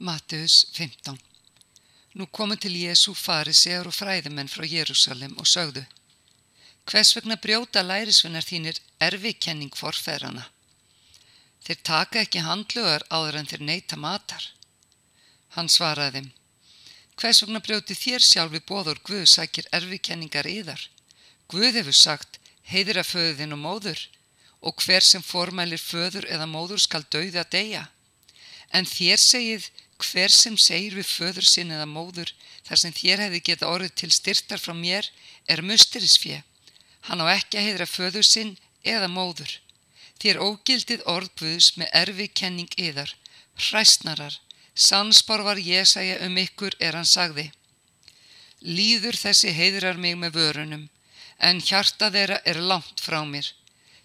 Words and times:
Matteus 0.00 0.64
15 0.72 1.18
Nú 2.16 2.26
komu 2.32 2.56
til 2.56 2.72
Jésu 2.72 3.12
farisegar 3.12 3.84
og 3.84 3.92
fræðimenn 3.92 4.48
frá 4.48 4.64
Jérúsalem 4.64 5.34
og 5.36 5.44
sögðu 5.44 5.82
Hvers 6.88 7.10
vegna 7.16 7.36
brjóta 7.36 7.82
lærisvinnar 7.84 8.46
þínir 8.46 8.78
erfikenning 9.06 9.76
forfæðrana? 9.76 10.46
Þeir 11.66 11.80
taka 11.84 12.22
ekki 12.22 12.40
handlugar 12.46 13.04
áður 13.12 13.36
en 13.42 13.50
þeir 13.50 13.64
neyta 13.68 13.98
matar. 14.00 14.46
Hann 15.58 15.68
svaraði 15.68 16.24
Hvers 17.20 17.42
vegna 17.44 17.60
brjóti 17.60 17.98
þér 18.04 18.24
sjálfi 18.24 18.62
bóður 18.72 19.02
Guð 19.04 19.26
sækir 19.34 19.68
erfikenningar 19.68 20.48
yðar? 20.48 20.80
Guð 21.52 21.76
hefur 21.76 21.98
sagt 22.00 22.40
heiðir 22.72 23.02
að 23.04 23.10
föðin 23.10 23.52
og 23.52 23.62
móður 23.66 24.08
og 24.64 24.80
hver 24.80 25.04
sem 25.04 25.20
formælir 25.20 25.84
föður 25.84 26.24
eða 26.24 26.48
móður 26.48 26.80
skal 26.88 27.04
dauða 27.12 27.44
deyja. 27.52 27.84
En 28.72 28.88
þér 28.88 29.20
segið 29.20 29.70
hver 30.04 30.32
sem 30.32 30.56
segir 30.58 30.96
við 30.98 31.08
föður 31.08 31.46
sinn 31.46 31.72
eða 31.74 31.86
móður 31.88 32.32
þar 32.66 32.80
sem 32.82 32.94
þér 32.94 33.22
hefði 33.24 33.40
geta 33.48 33.70
orðið 33.70 33.94
til 34.00 34.10
styrtar 34.14 34.62
frá 34.62 34.74
mér 34.76 35.08
er 35.50 35.62
musterisfjö. 35.66 36.40
Hann 37.08 37.22
á 37.24 37.26
ekki 37.32 37.58
að 37.58 37.66
heidra 37.68 37.86
föður 37.88 38.26
sinn 38.26 38.52
eða 38.84 39.08
móður. 39.08 39.56
Þér 40.20 40.40
ógildið 40.44 41.04
orðbuðs 41.08 41.72
með 41.80 41.92
erfi 42.02 42.28
kenning 42.28 42.72
yðar, 42.76 43.14
hræstnarar, 43.56 44.36
sannspár 44.74 45.44
var 45.46 45.58
ég 45.58 45.88
segja 45.88 46.20
um 46.26 46.36
ykkur 46.38 46.76
er 46.78 46.98
hann 46.98 47.08
sagði. 47.08 47.48
Líður 48.60 49.16
þessi 49.16 49.54
heidrar 49.56 49.96
mig 49.96 50.18
með 50.20 50.36
vörunum, 50.36 50.88
en 51.38 51.62
hjarta 51.64 52.10
þeirra 52.12 52.42
er 52.44 52.60
langt 52.60 53.00
frá 53.00 53.22
mér. 53.24 53.48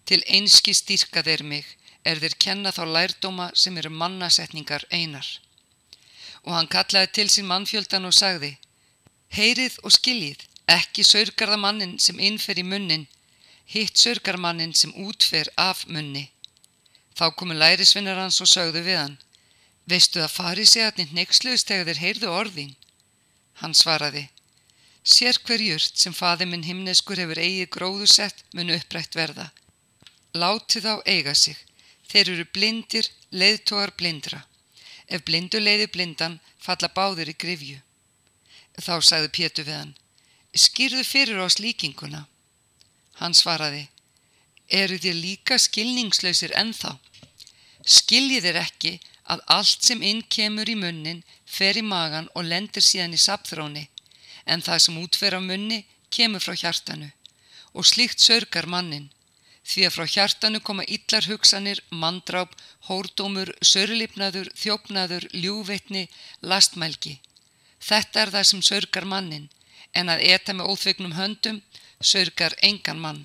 Til 0.08 0.22
einski 0.32 0.74
styrka 0.74 1.26
þeir 1.26 1.44
mig, 1.44 1.66
er 2.06 2.22
þeir 2.22 2.40
kenna 2.40 2.72
þá 2.72 2.86
lærdóma 2.88 3.50
sem 3.54 3.78
eru 3.78 3.92
mannasetningar 3.92 4.86
einar 4.92 5.28
og 6.46 6.54
hann 6.54 6.70
kallaði 6.70 7.12
til 7.18 7.28
sín 7.34 7.50
mannfjöldan 7.50 8.08
og 8.08 8.14
sagði 8.16 8.56
Heyrið 9.36 9.80
og 9.84 9.92
skiljið, 9.92 10.44
ekki 10.72 11.04
saurgarða 11.04 11.58
mannin 11.60 11.98
sem 12.00 12.20
innfer 12.22 12.60
í 12.62 12.64
munnin, 12.64 13.08
hitt 13.66 13.98
saurgar 14.00 14.38
mannin 14.40 14.74
sem 14.74 14.94
útfer 15.08 15.50
af 15.60 15.84
munni. 15.90 16.30
Þá 17.18 17.26
komu 17.36 17.58
lærisvinnar 17.58 18.22
hans 18.22 18.40
og 18.44 18.48
sögðu 18.52 18.86
við 18.86 19.00
hann, 19.02 19.18
veistu 19.90 20.22
að 20.24 20.36
farið 20.38 20.72
sé 20.72 20.86
að 20.86 21.02
nýtt 21.02 21.18
neyksluðist 21.18 21.72
þegar 21.72 21.90
þeir 21.90 22.02
heyrðu 22.06 22.32
orðin? 22.32 22.74
Hann 23.62 23.76
svaraði, 23.76 24.26
sér 25.04 25.40
hver 25.44 25.64
jurt 25.64 26.00
sem 26.00 26.16
faði 26.16 26.48
minn 26.50 26.66
himneskur 26.68 27.20
hefur 27.20 27.42
eigið 27.42 27.72
gróðusett 27.76 28.44
mun 28.54 28.74
upprætt 28.78 29.16
verða. 29.20 29.50
Láti 30.36 30.82
þá 30.84 30.94
eiga 31.08 31.36
sig, 31.36 31.58
þeir 32.08 32.36
eru 32.36 32.48
blindir, 32.56 33.12
leiðtógar 33.32 33.96
blindra. 34.00 34.46
Ef 35.08 35.24
blindu 35.26 35.60
leiði 35.60 35.88
blindan 35.94 36.40
falla 36.62 36.90
báðir 36.90 37.30
í 37.30 37.36
grifju. 37.38 37.80
Þá 38.82 38.96
sagði 39.02 39.32
Pétur 39.38 39.68
við 39.68 39.78
hann, 39.80 39.94
skýrðu 40.56 41.04
fyrir 41.08 41.42
oss 41.44 41.60
líkinguna. 41.64 42.26
Hann 43.22 43.36
svaraði, 43.38 43.88
eru 44.68 44.98
þér 45.00 45.20
líka 45.22 45.60
skilningslausir 45.62 46.56
ennþá? 46.60 46.98
Skiljið 47.86 48.50
er 48.52 48.62
ekki 48.66 48.98
að 49.32 49.44
allt 49.56 49.86
sem 49.86 50.02
inn 50.04 50.24
kemur 50.30 50.70
í 50.70 50.76
munnin 50.76 51.24
fer 51.46 51.78
í 51.78 51.86
magan 51.86 52.28
og 52.36 52.50
lendir 52.50 52.84
síðan 52.84 53.16
í 53.16 53.22
sapþróni, 53.22 53.86
en 54.46 54.62
það 54.66 54.82
sem 54.84 54.98
útfer 55.02 55.38
af 55.38 55.46
munni 55.46 55.86
kemur 56.10 56.44
frá 56.44 56.56
hjartanu 56.58 57.12
og 57.76 57.86
slíkt 57.86 58.24
sörgar 58.24 58.68
mannin 58.72 59.10
því 59.66 59.86
að 59.88 59.94
frá 59.96 60.06
hjartanu 60.14 60.62
koma 60.62 60.86
illar 60.96 61.26
hugsanir, 61.30 61.82
mandráp, 61.90 62.54
hórdómur, 62.88 63.52
sörlipnaður, 63.66 64.52
þjófnaður, 64.54 65.28
ljúveitni, 65.34 66.06
lastmælgi. 66.42 67.18
Þetta 67.82 68.22
er 68.22 68.34
það 68.36 68.50
sem 68.50 68.66
sörgar 68.70 69.08
mannin, 69.10 69.48
en 69.94 70.12
að 70.14 70.26
eta 70.30 70.54
með 70.54 70.70
óþvegnum 70.74 71.16
höndum 71.18 71.62
sörgar 72.02 72.54
engan 72.62 73.02
mann. 73.02 73.24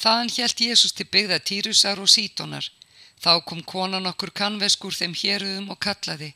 Þaðan 0.00 0.32
hjælt 0.34 0.60
Jésús 0.64 0.94
til 0.96 1.08
byggða 1.12 1.40
Týrusar 1.44 2.00
og 2.00 2.08
Sítonar. 2.08 2.68
Þá 3.20 3.44
kom 3.44 3.60
konan 3.68 4.08
okkur 4.08 4.32
kannveskur 4.32 4.96
þeim 4.96 5.12
héruðum 5.12 5.68
og 5.72 5.80
kallaði 5.84 6.32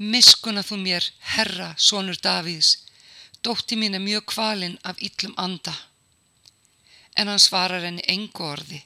Miskuna 0.00 0.62
þú 0.64 0.78
mér, 0.80 1.04
herra, 1.34 1.74
sonur 1.76 2.16
Davíðs, 2.24 2.78
dótti 3.44 3.76
mín 3.76 3.94
er 3.94 4.00
mjög 4.00 4.24
kvalinn 4.32 4.78
af 4.88 5.00
yllum 5.04 5.36
anda 5.36 5.74
en 7.16 7.28
hann 7.28 7.42
svarar 7.42 7.84
henni 7.84 8.04
engu 8.08 8.44
orði. 8.46 8.80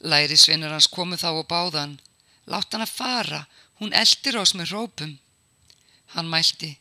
Lærisvinnur 0.00 0.74
hans 0.74 0.88
komu 0.92 1.16
þá 1.16 1.28
og 1.32 1.46
báðan, 1.50 1.96
látt 2.46 2.74
hann 2.74 2.84
að 2.84 2.96
fara, 2.96 3.46
hún 3.80 3.94
eldir 3.94 4.38
oss 4.40 4.54
með 4.54 4.74
rópum. 4.74 5.16
Hann 6.14 6.30
mælti, 6.30 6.76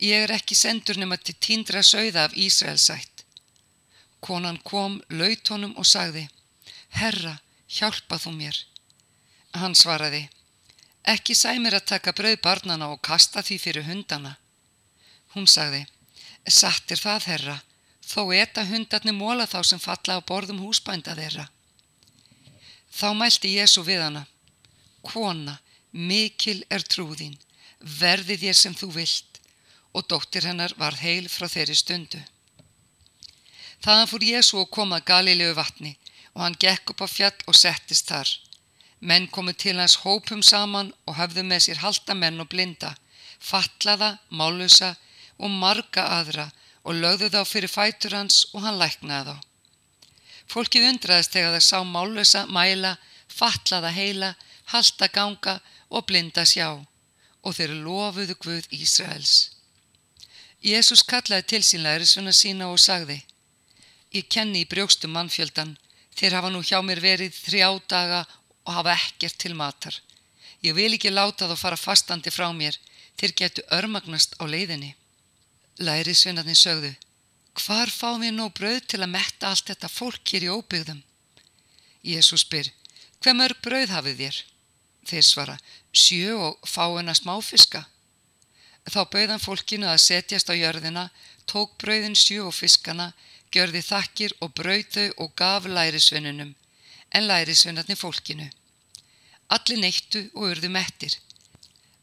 ég 0.00 0.26
er 0.26 0.34
ekki 0.36 0.56
sendur 0.58 0.98
nema 1.00 1.18
til 1.18 1.36
tíndra 1.40 1.82
sögða 1.86 2.26
af 2.28 2.36
Ísraelsætt. 2.36 3.24
Konan 4.20 4.60
kom, 4.62 5.00
laut 5.10 5.48
honum 5.50 5.74
og 5.76 5.86
sagði, 5.86 6.28
Herra, 6.92 7.38
hjálpa 7.68 8.18
þú 8.20 8.34
mér. 8.36 8.58
Hann 9.56 9.74
svaraði, 9.76 10.28
ekki 11.08 11.34
sæmir 11.36 11.74
að 11.76 11.88
taka 11.94 12.14
brauð 12.16 12.38
barnana 12.44 12.88
og 12.92 13.02
kasta 13.04 13.42
því 13.42 13.58
fyrir 13.60 13.88
hundana. 13.88 14.36
Hún 15.34 15.48
sagði, 15.48 15.86
satt 16.46 16.92
er 16.92 17.00
það, 17.00 17.28
herra, 17.32 17.56
þó 18.12 18.28
eta 18.36 18.64
hundarnir 18.68 19.16
móla 19.16 19.46
þá 19.48 19.60
sem 19.64 19.80
falla 19.80 20.18
á 20.20 20.26
borðum 20.28 20.60
húsbænda 20.60 21.14
þeirra. 21.16 21.46
Þá 22.92 23.08
mælti 23.16 23.54
Jésu 23.56 23.84
við 23.86 24.02
hana, 24.04 24.26
Kona, 25.02 25.56
mikil 25.92 26.60
er 26.70 26.84
trúðín, 26.84 27.38
verði 27.80 28.36
þér 28.44 28.58
sem 28.58 28.74
þú 28.76 28.90
vilt, 28.98 29.40
og 29.96 30.06
dóttir 30.08 30.46
hennar 30.48 30.74
var 30.76 30.98
heil 31.00 31.28
frá 31.32 31.48
þeirri 31.48 31.76
stundu. 31.76 32.20
Þaðan 33.82 34.10
fór 34.10 34.24
Jésu 34.28 34.60
og 34.60 34.70
kom 34.70 34.92
að 34.94 35.06
Galilegu 35.10 35.56
vatni 35.58 35.96
og 36.34 36.44
hann 36.44 36.58
gekk 36.64 36.92
upp 36.92 37.02
á 37.04 37.08
fjall 37.10 37.48
og 37.50 37.56
settist 37.58 38.12
þar. 38.12 38.28
Menn 39.00 39.26
komu 39.34 39.52
til 39.52 39.74
hans 39.80 39.98
hópum 40.04 40.44
saman 40.46 40.92
og 41.08 41.16
hafðu 41.18 41.42
með 41.48 41.64
sér 41.66 41.80
halda 41.82 42.14
menn 42.14 42.40
og 42.44 42.48
blinda, 42.52 42.92
fatlaða, 43.40 44.18
málusa 44.30 44.94
og 45.42 45.50
marga 45.50 46.06
aðra 46.20 46.46
og 46.82 46.98
lögðu 46.98 47.30
þá 47.32 47.42
fyrir 47.46 47.70
fætur 47.70 48.16
hans 48.18 48.44
og 48.52 48.64
hann 48.66 48.78
læknaði 48.80 49.32
þá. 49.32 49.36
Fólkið 50.52 50.88
undraðist 50.90 51.32
þegar 51.32 51.54
það 51.56 51.66
sá 51.68 51.78
mállösa, 51.86 52.46
mæla, 52.50 52.96
fatlaða 53.28 53.92
heila, 53.94 54.34
halda 54.72 55.08
ganga 55.08 55.60
og 55.88 56.06
blinda 56.08 56.44
sjá 56.48 56.68
og 57.42 57.56
þeir 57.56 57.74
lofuðu 57.82 58.36
Guð 58.42 58.68
Ísraels. 58.74 59.50
Jésús 60.62 61.02
kallaði 61.02 61.48
til 61.50 61.62
sín 61.66 61.82
lærisuna 61.82 62.34
sína 62.36 62.68
og 62.70 62.78
sagði 62.78 63.22
Ég 64.12 64.28
kenni 64.28 64.62
í 64.62 64.68
brjókstu 64.68 65.08
mannfjöldan, 65.08 65.76
þeir 66.14 66.36
hafa 66.36 66.50
nú 66.52 66.60
hjá 66.62 66.78
mér 66.84 67.00
verið 67.00 67.32
þrjá 67.32 67.68
daga 67.88 68.20
og 68.66 68.74
hafa 68.76 68.94
ekkert 68.94 69.38
til 69.40 69.54
matar. 69.56 69.96
Ég 70.62 70.76
vil 70.76 70.92
ekki 70.92 71.10
láta 71.10 71.48
þá 71.48 71.56
fara 71.56 71.80
fastandi 71.80 72.30
frá 72.30 72.50
mér, 72.52 72.76
þeir 73.18 73.32
getu 73.40 73.64
örmagnast 73.72 74.36
á 74.38 74.44
leiðinni. 74.44 74.92
Lærisvinnarnir 75.80 76.58
sögðu, 76.58 76.90
hvar 77.56 77.88
fáum 77.88 78.20
við 78.20 78.34
nú 78.36 78.50
brauð 78.52 78.82
til 78.92 78.98
að 79.00 79.12
metta 79.14 79.48
allt 79.48 79.70
þetta 79.70 79.88
fólk 79.88 80.32
hér 80.34 80.44
í 80.44 80.50
óbyggðum? 80.52 80.98
Jésús 82.04 82.44
spyr, 82.44 82.68
hver 83.24 83.38
mörg 83.38 83.56
brauð 83.64 83.94
hafið 83.94 84.20
þér? 84.20 84.40
Þeir 85.08 85.24
svara, 85.24 85.56
sjö 85.92 86.36
og 86.36 86.68
fáina 86.68 87.14
smáfiska. 87.16 87.86
Þá 88.84 89.00
bauðan 89.14 89.40
fólkinu 89.40 89.88
að 89.88 90.04
setjast 90.04 90.52
á 90.52 90.54
jörðina, 90.54 91.06
tók 91.48 91.78
brauðin 91.80 92.18
sjö 92.20 92.44
og 92.50 92.54
fiskana, 92.54 93.14
gjörði 93.48 93.80
þakkir 93.88 94.36
og 94.44 94.52
brauðu 94.52 95.08
og 95.16 95.32
gaf 95.40 95.64
lærisvinnunum, 95.64 96.54
en 97.16 97.28
lærisvinnarnir 97.32 97.96
fólkinu. 97.96 98.50
Allir 99.48 99.80
neittu 99.80 100.28
og 100.34 100.52
urðu 100.52 100.68
mettir. 100.68 101.16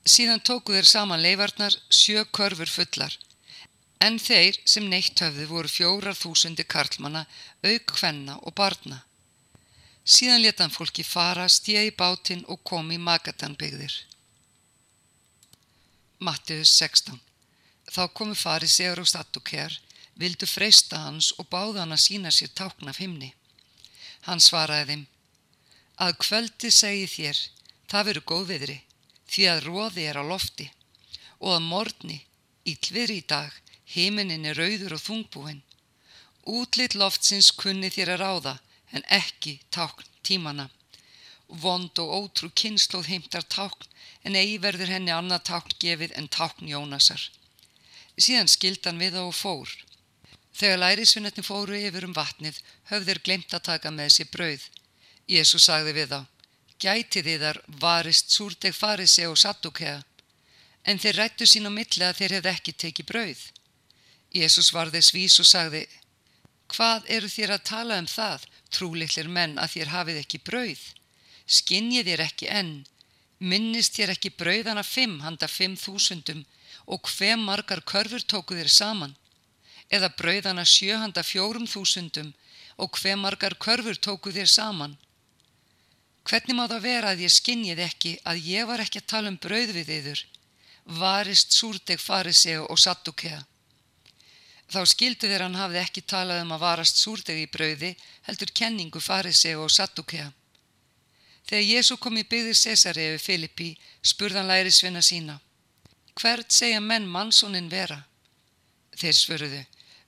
Síðan 0.09 0.41
tóku 0.41 0.73
þeir 0.73 0.89
saman 0.89 1.21
leifarnar 1.21 1.77
sjö 1.93 2.25
körfur 2.33 2.69
fullar 2.69 3.13
en 3.99 4.19
þeir 4.19 4.57
sem 4.65 4.85
neitt 4.87 5.19
höfðu 5.19 5.45
voru 5.49 5.71
fjórar 5.71 6.15
þúsundi 6.15 6.63
karlmanna, 6.63 7.25
auk 7.63 7.95
hvenna 7.99 8.37
og 8.47 8.55
barna. 8.55 9.03
Síðan 10.03 10.41
letan 10.41 10.71
fólki 10.73 11.03
fara, 11.03 11.47
í 11.47 11.91
bátinn 11.91 12.45
og 12.47 12.63
komi 12.63 12.95
í 12.95 13.03
Magatanbyggðir. 13.03 13.93
Mattius 16.19 16.71
16 16.79 17.19
Þá 17.89 18.03
komu 18.13 18.35
farið 18.35 18.71
segur 18.71 19.01
og 19.03 19.07
stattukær, 19.09 19.75
vildu 20.19 20.45
freysta 20.45 20.99
hans 21.05 21.31
og 21.39 21.47
báða 21.49 21.83
hann 21.83 21.95
að 21.95 22.03
sína 22.05 22.31
sér 22.31 22.51
tákn 22.53 22.89
af 22.91 22.99
himni. 23.01 23.33
Hann 24.27 24.43
svaraði 24.43 24.89
þeim, 24.89 25.05
að 26.05 26.17
kvöldi 26.23 26.71
segi 26.71 27.07
þér, 27.07 27.39
það 27.89 28.05
veru 28.09 28.25
góðviðri, 28.31 28.77
því 29.31 29.47
að 29.53 29.63
róði 29.65 30.05
er 30.09 30.19
á 30.21 30.23
lofti, 30.23 30.67
og 31.39 31.55
að 31.55 31.65
morgni, 31.71 32.19
íllveri 32.67 33.21
í 33.23 33.25
dag, 33.25 33.51
Himinin 33.89 34.45
er 34.45 34.59
rauður 34.59 34.95
og 34.97 35.03
þungbúinn. 35.05 35.61
Útlitt 36.45 36.95
loftsins 36.97 37.49
kunni 37.51 37.89
þér 37.93 38.15
að 38.15 38.21
ráða 38.23 38.55
en 38.93 39.05
ekki 39.19 39.59
tákn 39.73 40.05
tímana. 40.23 40.69
Vond 41.47 41.97
og 42.01 42.13
ótrú 42.19 42.51
kynnslóð 42.61 43.09
heimtar 43.09 43.45
tákn 43.49 43.87
en 44.23 44.37
eigi 44.37 44.57
verður 44.61 44.93
henni 44.93 45.13
annað 45.13 45.45
tákn 45.49 45.77
gefið 45.81 46.15
en 46.19 46.29
tákn 46.29 46.69
Jónasar. 46.69 47.21
Síðan 48.19 48.51
skildan 48.51 48.99
við 49.01 49.15
þá 49.17 49.21
og 49.25 49.35
fór. 49.35 49.69
Þegar 50.59 50.81
lærisvinnetni 50.83 51.43
fóru 51.45 51.77
yfir 51.77 52.05
um 52.05 52.13
vatnið 52.13 52.59
höfður 52.91 53.21
glemt 53.23 53.53
að 53.55 53.65
taka 53.69 53.93
með 53.95 54.11
sér 54.17 54.29
brauð. 54.33 54.65
Jésu 55.29 55.61
sagði 55.61 55.93
við 55.95 56.13
þá, 56.13 56.21
gæti 56.81 57.23
þið 57.23 57.45
þar 57.45 57.59
varist 57.81 58.33
súrdeg 58.33 58.75
farið 58.75 59.09
sig 59.13 59.29
og 59.29 59.37
sattúkea, 59.37 59.99
en 60.83 60.99
þeir 60.99 61.19
rættu 61.21 61.47
sín 61.47 61.69
á 61.69 61.71
milli 61.71 62.03
að 62.05 62.17
þeir 62.19 62.35
hefði 62.37 62.51
ekki 62.53 62.73
tekið 62.83 63.09
brauð. 63.11 63.43
Jésús 64.35 64.71
varði 64.73 65.01
svís 65.01 65.39
og 65.41 65.47
sagði, 65.49 65.85
hvað 66.69 67.09
eru 67.17 67.29
þér 67.29 67.55
að 67.55 67.65
tala 67.71 67.99
um 68.01 68.07
það, 68.07 68.45
trúliklir 68.69 69.29
menn, 69.29 69.57
að 69.57 69.75
þér 69.75 69.93
hafið 69.95 70.21
ekki 70.23 70.41
brauð? 70.45 70.83
Skinnið 71.49 72.11
þér 72.11 72.25
ekki 72.27 72.51
enn, 72.53 72.75
minnist 73.39 73.97
þér 73.97 74.13
ekki 74.13 74.35
brauðana 74.37 74.83
fimm 74.85 75.19
handa 75.25 75.47
fimm 75.49 75.77
þúsundum 75.79 76.45
og 76.85 77.09
hver 77.09 77.39
margar 77.41 77.81
körfur 77.81 78.21
tóku 78.21 78.57
þér 78.59 78.69
saman? 78.69 79.15
eða 79.89 80.11
brauðana 80.17 80.65
sjöhanda 80.65 81.23
fjórum 81.25 81.67
þúsundum 81.67 82.33
og 82.77 82.97
hver 83.01 83.17
margar 83.17 83.55
körfur 83.57 83.97
tóku 83.97 84.31
þér 84.33 84.49
saman. 84.49 84.97
Hvernig 86.29 86.55
má 86.55 86.67
það 86.69 86.85
vera 86.85 87.13
að 87.13 87.23
ég 87.25 87.33
skinnið 87.33 87.81
ekki 87.87 88.11
að 88.29 88.43
ég 88.45 88.67
var 88.69 88.83
ekki 88.83 89.01
að 89.01 89.09
tala 89.13 89.31
um 89.33 89.39
brauð 89.41 89.73
við 89.79 89.93
yður, 89.97 90.21
varist 90.99 91.55
súrdeg 91.55 92.01
farisegu 92.01 92.67
og 92.69 92.79
sattukea. 92.79 93.41
Þá 94.69 94.83
skildu 94.85 95.29
þeir 95.29 95.43
hann 95.47 95.57
hafði 95.57 95.79
ekki 95.81 96.03
talað 96.05 96.43
um 96.43 96.51
að 96.53 96.61
varast 96.61 96.99
súrdeg 97.01 97.39
í 97.41 97.47
brauði, 97.49 97.95
heldur 98.27 98.51
kenningu 98.53 99.01
farisegu 99.01 99.63
og 99.65 99.73
sattukea. 99.73 100.29
Þegar 101.49 101.65
Jésu 101.65 101.97
kom 101.97 102.19
í 102.21 102.25
byggðir 102.29 102.57
Cesari 102.59 103.07
yfir 103.09 103.23
Filippi, 103.23 103.71
spurðan 104.05 104.49
læri 104.51 104.69
svinna 104.69 105.01
sína. 105.01 105.39
Hvert 106.19 106.53
segja 106.53 106.81
menn 106.83 107.09
mannsónin 107.09 107.71
vera? 107.71 108.03
Þeir 108.93 109.17
svöruðu, 109.17 109.63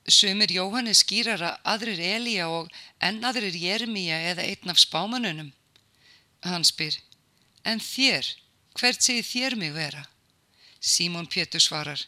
Sumir 0.08 0.52
Jóhannes 0.54 1.02
skýrara, 1.02 1.56
aðrir 1.64 2.00
Elíja 2.02 2.48
og 2.50 2.70
enn 3.02 3.22
aðrir 3.26 3.58
Jeremíja 3.58 4.18
eða 4.32 4.46
einn 4.46 4.74
af 4.74 4.82
spámanunum. 4.82 5.52
Hann 6.46 6.66
spyr, 6.66 6.98
en 7.66 7.82
þér, 7.82 8.26
hvert 8.78 9.02
segir 9.02 9.26
þér 9.26 9.58
mig 9.62 9.74
vera? 9.74 10.08
Símón 10.82 11.30
Pétur 11.30 11.62
svarar, 11.62 12.02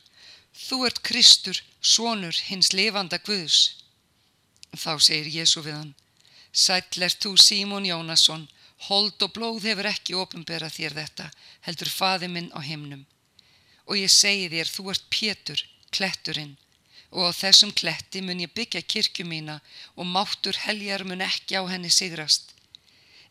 þú 0.54 0.86
ert 0.88 1.02
Kristur, 1.02 1.60
sonur 1.82 2.38
hins 2.48 2.72
lifanda 2.74 3.18
Guðs. 3.18 3.76
Þá 4.74 4.94
segir 5.02 5.30
Jésu 5.30 5.62
við 5.66 5.78
hann, 5.78 5.94
sætler 6.52 7.14
þú 7.14 7.36
Símón 7.38 7.86
Jónasson, 7.90 8.48
hold 8.88 9.22
og 9.22 9.34
blóð 9.34 9.68
hefur 9.70 9.90
ekki 9.90 10.18
ofinbera 10.18 10.70
þér 10.70 10.98
þetta, 11.02 11.30
heldur 11.66 11.90
faði 11.90 12.30
minn 12.30 12.52
á 12.54 12.60
himnum. 12.62 13.06
Og 13.90 13.98
ég 14.00 14.12
segi 14.12 14.50
þér, 14.54 14.70
þú 14.70 14.90
ert 14.94 15.10
Pétur, 15.10 15.66
kletturinn, 15.92 16.58
og 17.14 17.30
á 17.30 17.32
þessum 17.38 17.72
kletti 17.78 18.24
mun 18.26 18.42
ég 18.42 18.54
byggja 18.58 18.82
kirkju 18.82 19.26
mína 19.30 19.60
og 19.96 20.10
máttur 20.10 20.58
heljar 20.66 21.04
mun 21.06 21.22
ekki 21.22 21.60
á 21.60 21.64
henni 21.70 21.92
sigrast. 21.94 22.54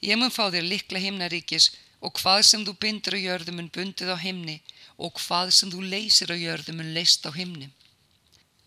Ég 0.02 0.18
mun 0.18 0.34
fá 0.34 0.50
þér 0.50 0.66
likla 0.66 1.02
himnaríkis 1.02 1.72
og 2.02 2.14
hvað 2.18 2.42
sem 2.46 2.64
þú 2.66 2.74
bindur 2.78 3.18
á 3.18 3.24
jörðu 3.26 3.54
mun 3.56 3.70
bundið 3.74 4.14
á 4.14 4.18
himni 4.22 4.60
og 4.98 5.18
hvað 5.20 5.52
sem 5.56 5.70
þú 5.72 5.82
leysir 5.94 6.32
á 6.32 6.36
jörðu 6.36 6.74
mun 6.76 6.94
leist 6.94 7.26
á 7.26 7.30
himni. 7.34 7.70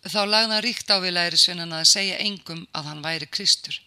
Þá 0.05 0.21
lagða 0.29 0.61
ríkt 0.61 0.91
á 0.93 1.01
við 1.01 1.15
lærisvinnana 1.17 1.81
að 1.81 1.91
segja 1.91 2.21
engum 2.21 2.67
að 2.77 2.89
hann 2.91 3.01
væri 3.01 3.25
Kristur. 3.25 3.79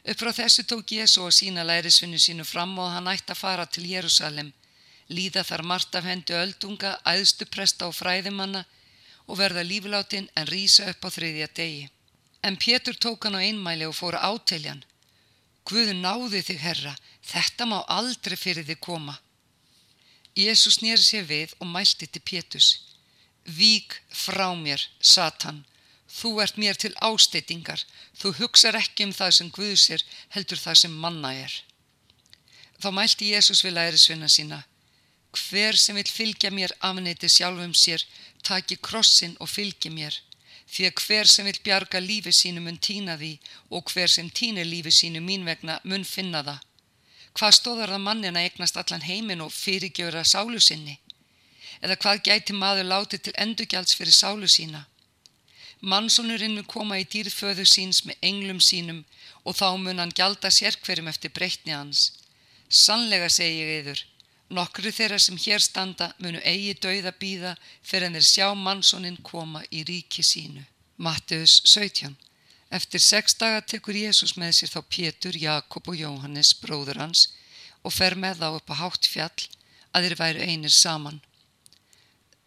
Upp 0.00 0.16
frá 0.16 0.32
þessu 0.32 0.64
tók 0.64 0.94
Jésu 0.96 1.20
að 1.26 1.36
sína 1.36 1.64
lærisvinnu 1.68 2.18
sínu 2.18 2.46
fram 2.48 2.72
og 2.80 2.88
hann 2.94 3.10
ætti 3.12 3.34
að 3.34 3.42
fara 3.42 3.66
til 3.66 3.84
Jérúsalem, 3.84 4.52
líða 5.12 5.44
þar 5.44 5.62
margt 5.68 5.94
af 5.94 6.08
hendu 6.08 6.36
öldunga, 6.38 6.94
æðstu 7.04 7.44
presta 7.52 7.88
og 7.90 7.98
fræðimanna, 7.98 8.64
og 9.28 9.38
verða 9.38 9.62
lífláttinn 9.66 10.30
en 10.34 10.48
rýsa 10.48 10.88
upp 10.90 11.04
á 11.04 11.08
þriðja 11.12 11.48
degi. 11.54 11.88
En 12.42 12.56
Pétur 12.56 12.96
tók 12.96 13.28
hann 13.28 13.36
á 13.36 13.44
einmæli 13.44 13.84
og 13.84 13.94
fóra 13.94 14.24
áteljan. 14.24 14.80
Guðu 15.68 15.92
náði 16.00 16.40
þig, 16.48 16.60
herra, 16.64 16.94
þetta 17.20 17.68
má 17.68 17.82
aldrei 17.84 18.36
fyrir 18.40 18.64
þig 18.64 18.80
koma. 18.80 19.18
Jésús 20.36 20.78
nýri 20.78 21.02
sér 21.02 21.26
við 21.26 21.54
og 21.58 21.66
mælti 21.66 22.06
til 22.06 22.22
Pétus. 22.22 22.68
Vík 23.44 23.98
frá 24.14 24.54
mér, 24.54 24.78
Satan, 25.00 25.64
þú 26.06 26.38
ert 26.42 26.56
mér 26.56 26.78
til 26.78 26.94
ásteytingar, 27.02 27.82
þú 28.14 28.34
hugsar 28.38 28.78
ekki 28.78 29.08
um 29.08 29.12
það 29.12 29.30
sem 29.34 29.50
Guðs 29.50 29.90
er, 29.90 30.04
heldur 30.30 30.58
það 30.58 30.76
sem 30.82 30.94
manna 30.94 31.34
er. 31.34 31.52
Þá 32.78 32.88
mælti 32.94 33.32
Jésús 33.34 33.64
við 33.64 33.74
lærisvinna 33.74 34.28
sína. 34.28 34.62
Hver 35.34 35.76
sem 35.76 35.98
vil 35.98 36.06
fylgja 36.06 36.50
mér 36.50 36.72
afneiti 36.80 37.28
sjálfum 37.28 37.74
sér, 37.74 38.02
taki 38.42 38.76
krossin 38.76 39.36
og 39.40 39.50
fylgi 39.50 39.90
mér. 39.90 40.14
Því 40.70 40.86
að 40.86 41.02
hver 41.02 41.26
sem 41.26 41.46
vil 41.46 41.58
bjarga 41.64 41.98
lífi 41.98 42.30
sínu 42.30 42.62
mun 42.62 42.78
týna 42.78 43.16
því 43.18 43.36
og 43.74 43.90
hver 43.90 44.10
sem 44.10 44.30
týnir 44.30 44.66
lífi 44.66 44.94
sínu 44.94 45.22
mín 45.22 45.44
vegna 45.44 45.80
mun 45.84 46.06
finna 46.06 46.42
það. 46.46 46.60
Hvað 47.38 47.56
stóðar 47.56 47.92
það 47.94 48.04
mannin 48.06 48.38
að 48.38 48.46
eignast 48.48 48.78
allan 48.80 49.06
heiminn 49.06 49.44
og 49.44 49.52
fyrirgjöra 49.54 50.24
sálu 50.26 50.60
sinni? 50.60 50.98
Eða 51.80 51.96
hvað 52.02 52.22
gæti 52.28 52.56
maður 52.56 52.90
látið 52.92 53.24
til 53.26 53.36
endugjalds 53.44 53.96
fyrir 53.96 54.16
sálu 54.16 54.48
sína? 54.48 54.84
Mannsonurinn 55.80 56.58
mun 56.58 56.68
koma 56.68 56.98
í 57.00 57.06
dýrföðu 57.08 57.64
síns 57.64 58.02
með 58.04 58.20
englum 58.30 58.60
sínum 58.60 59.04
og 59.44 59.56
þá 59.56 59.68
mun 59.80 60.02
hann 60.02 60.16
gjalda 60.16 60.50
sérkverjum 60.52 61.08
eftir 61.08 61.32
breytni 61.32 61.72
hans. 61.72 62.10
Sannlega 62.68 63.30
segi 63.32 63.62
ég 63.62 63.78
yfir, 63.80 64.04
Nokkru 64.50 64.90
þeirra 64.90 65.18
sem 65.22 65.36
hér 65.38 65.62
standa 65.62 66.08
munu 66.18 66.40
eigi 66.52 66.74
dauða 66.84 67.12
býða 67.22 67.52
fyrir 67.86 68.08
en 68.08 68.18
þeir 68.18 68.26
sjá 68.28 68.46
mannsónin 68.58 69.18
koma 69.22 69.62
í 69.70 69.84
ríki 69.86 70.24
sínu. 70.26 70.64
Matteus 70.98 71.60
17 71.64 72.16
Eftir 72.70 73.02
sex 73.02 73.34
daga 73.34 73.60
tekur 73.66 73.96
Jésús 73.98 74.36
með 74.38 74.52
sér 74.58 74.70
þá 74.70 74.80
Pétur, 74.94 75.36
Jakob 75.36 75.88
og 75.90 75.96
Jóhannes, 75.98 76.52
bróður 76.54 77.00
hans, 77.02 77.26
og 77.82 77.94
fer 77.96 78.14
með 78.14 78.42
þá 78.42 78.48
upp 78.60 78.70
á 78.70 78.80
hátt 78.82 79.08
fjall 79.10 79.48
að 79.90 80.06
þeir 80.06 80.16
væru 80.20 80.46
einir 80.46 80.74
saman. 80.74 81.18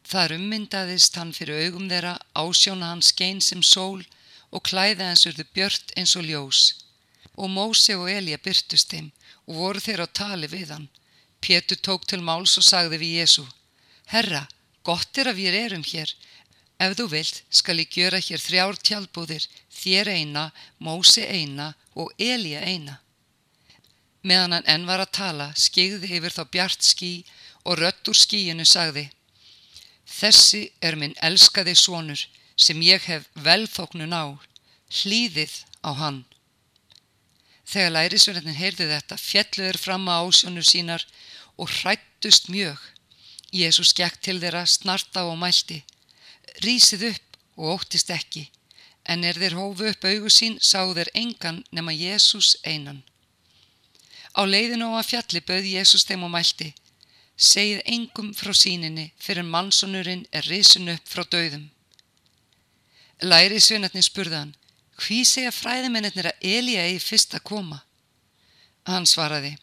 Þar 0.08 0.38
ummyndaðist 0.38 1.20
hann 1.20 1.36
fyrir 1.36 1.68
augum 1.68 1.90
þeirra, 1.92 2.16
ásjóna 2.36 2.94
hans 2.94 3.12
gein 3.20 3.42
sem 3.42 3.64
sól 3.64 4.04
og 4.52 4.64
klæða 4.70 5.10
hans 5.12 5.28
urðu 5.28 5.46
björt 5.56 5.92
eins 5.98 6.16
og 6.20 6.28
ljós. 6.28 6.62
Og 7.36 7.50
Mósi 7.50 7.96
og 7.98 8.10
Elja 8.12 8.38
byrtust 8.38 8.92
þeim 8.94 9.12
og 9.48 9.56
voru 9.60 9.81
þeir 9.84 10.06
á 10.06 10.08
tali 10.08 10.48
við 10.48 10.76
hann 10.76 10.92
Pétur 11.44 11.76
tók 11.76 12.06
til 12.08 12.22
máls 12.24 12.56
og 12.60 12.64
sagði 12.64 13.02
við 13.02 13.16
Jésu 13.19 13.44
Herra, 14.14 14.46
gott 14.88 15.18
er 15.19 15.31
að 15.31 15.40
við 15.42 15.57
erum 15.59 15.83
hér. 15.83 16.12
Ef 16.81 16.95
þú 16.97 17.07
vilt 17.11 17.44
skal 17.49 17.80
ég 17.80 17.94
gjöra 17.94 18.19
hér 18.19 18.42
þrjár 18.42 18.80
tjálbúðir, 18.81 19.45
þér 19.71 20.09
eina, 20.18 20.51
Mósi 20.80 21.23
eina 21.23 21.73
og 21.95 22.11
Elja 22.18 22.61
eina. 22.65 22.99
Meðan 24.23 24.57
hann 24.57 24.69
enn 24.71 24.87
var 24.87 25.03
að 25.03 25.15
tala 25.19 25.49
skigði 25.59 26.15
yfir 26.18 26.31
þá 26.31 26.44
bjart 26.51 26.85
skí 26.85 27.11
og 27.63 27.80
rött 27.80 28.07
úr 28.07 28.18
skíinu 28.18 28.65
sagði 28.68 29.09
Þessi 30.13 30.68
er 30.81 30.95
minn 30.99 31.15
elskaði 31.25 31.73
svonur 31.75 32.21
sem 32.56 32.81
ég 32.85 33.03
hef 33.09 33.25
velþóknun 33.45 34.13
á, 34.13 34.37
hlýðið 35.01 35.56
á 35.81 35.92
hann. 35.97 36.21
Þegar 37.65 37.95
lærisverðin 37.95 38.59
heyrði 38.59 38.89
þetta 38.92 39.18
fjalluður 39.18 39.80
fram 39.81 40.06
á 40.11 40.21
ásjónur 40.21 40.68
sínar 40.68 41.06
og 41.57 41.71
hrættust 41.80 42.51
mjög. 42.53 42.77
Jésús 43.53 43.94
gekk 43.97 44.19
til 44.21 44.39
þeirra 44.44 44.65
snarta 44.69 45.25
og 45.30 45.39
mælti. 45.42 45.81
Rísið 46.62 47.07
upp 47.10 47.38
og 47.57 47.72
óttist 47.78 48.12
ekki, 48.14 48.44
en 49.10 49.24
er 49.26 49.40
þeir 49.42 49.57
hófu 49.57 49.90
upp 49.90 50.06
augu 50.06 50.30
sín 50.30 50.60
sáu 50.62 50.94
þeir 50.94 51.10
engan 51.18 51.64
nema 51.72 51.95
Jésús 51.95 52.54
einan. 52.64 53.02
Á 54.38 54.42
leiðinu 54.45 54.94
á 54.94 55.02
að 55.02 55.10
fjalli 55.12 55.42
bauði 55.42 55.76
Jésús 55.78 56.06
þeim 56.06 56.26
og 56.28 56.33
mælti. 56.33 56.74
Segið 57.38 57.81
engum 57.90 58.30
frá 58.38 58.54
síninni 58.54 59.12
fyrir 59.18 59.45
mannsonurinn 59.45 60.28
er 60.31 60.45
risun 60.45 60.94
upp 60.94 61.10
frá 61.10 61.26
döðum. 61.26 61.69
Læri 63.22 63.60
svunatni 63.62 64.04
spurðan, 64.06 64.54
hví 65.02 65.24
segja 65.26 65.52
fræðimennir 65.54 66.30
að 66.30 66.48
Elíja 66.54 66.86
eigi 66.86 67.02
fyrst 67.02 67.33
að 67.38 67.45
koma? 67.50 67.80
Hann 68.86 69.07
svaraði, 69.10 69.56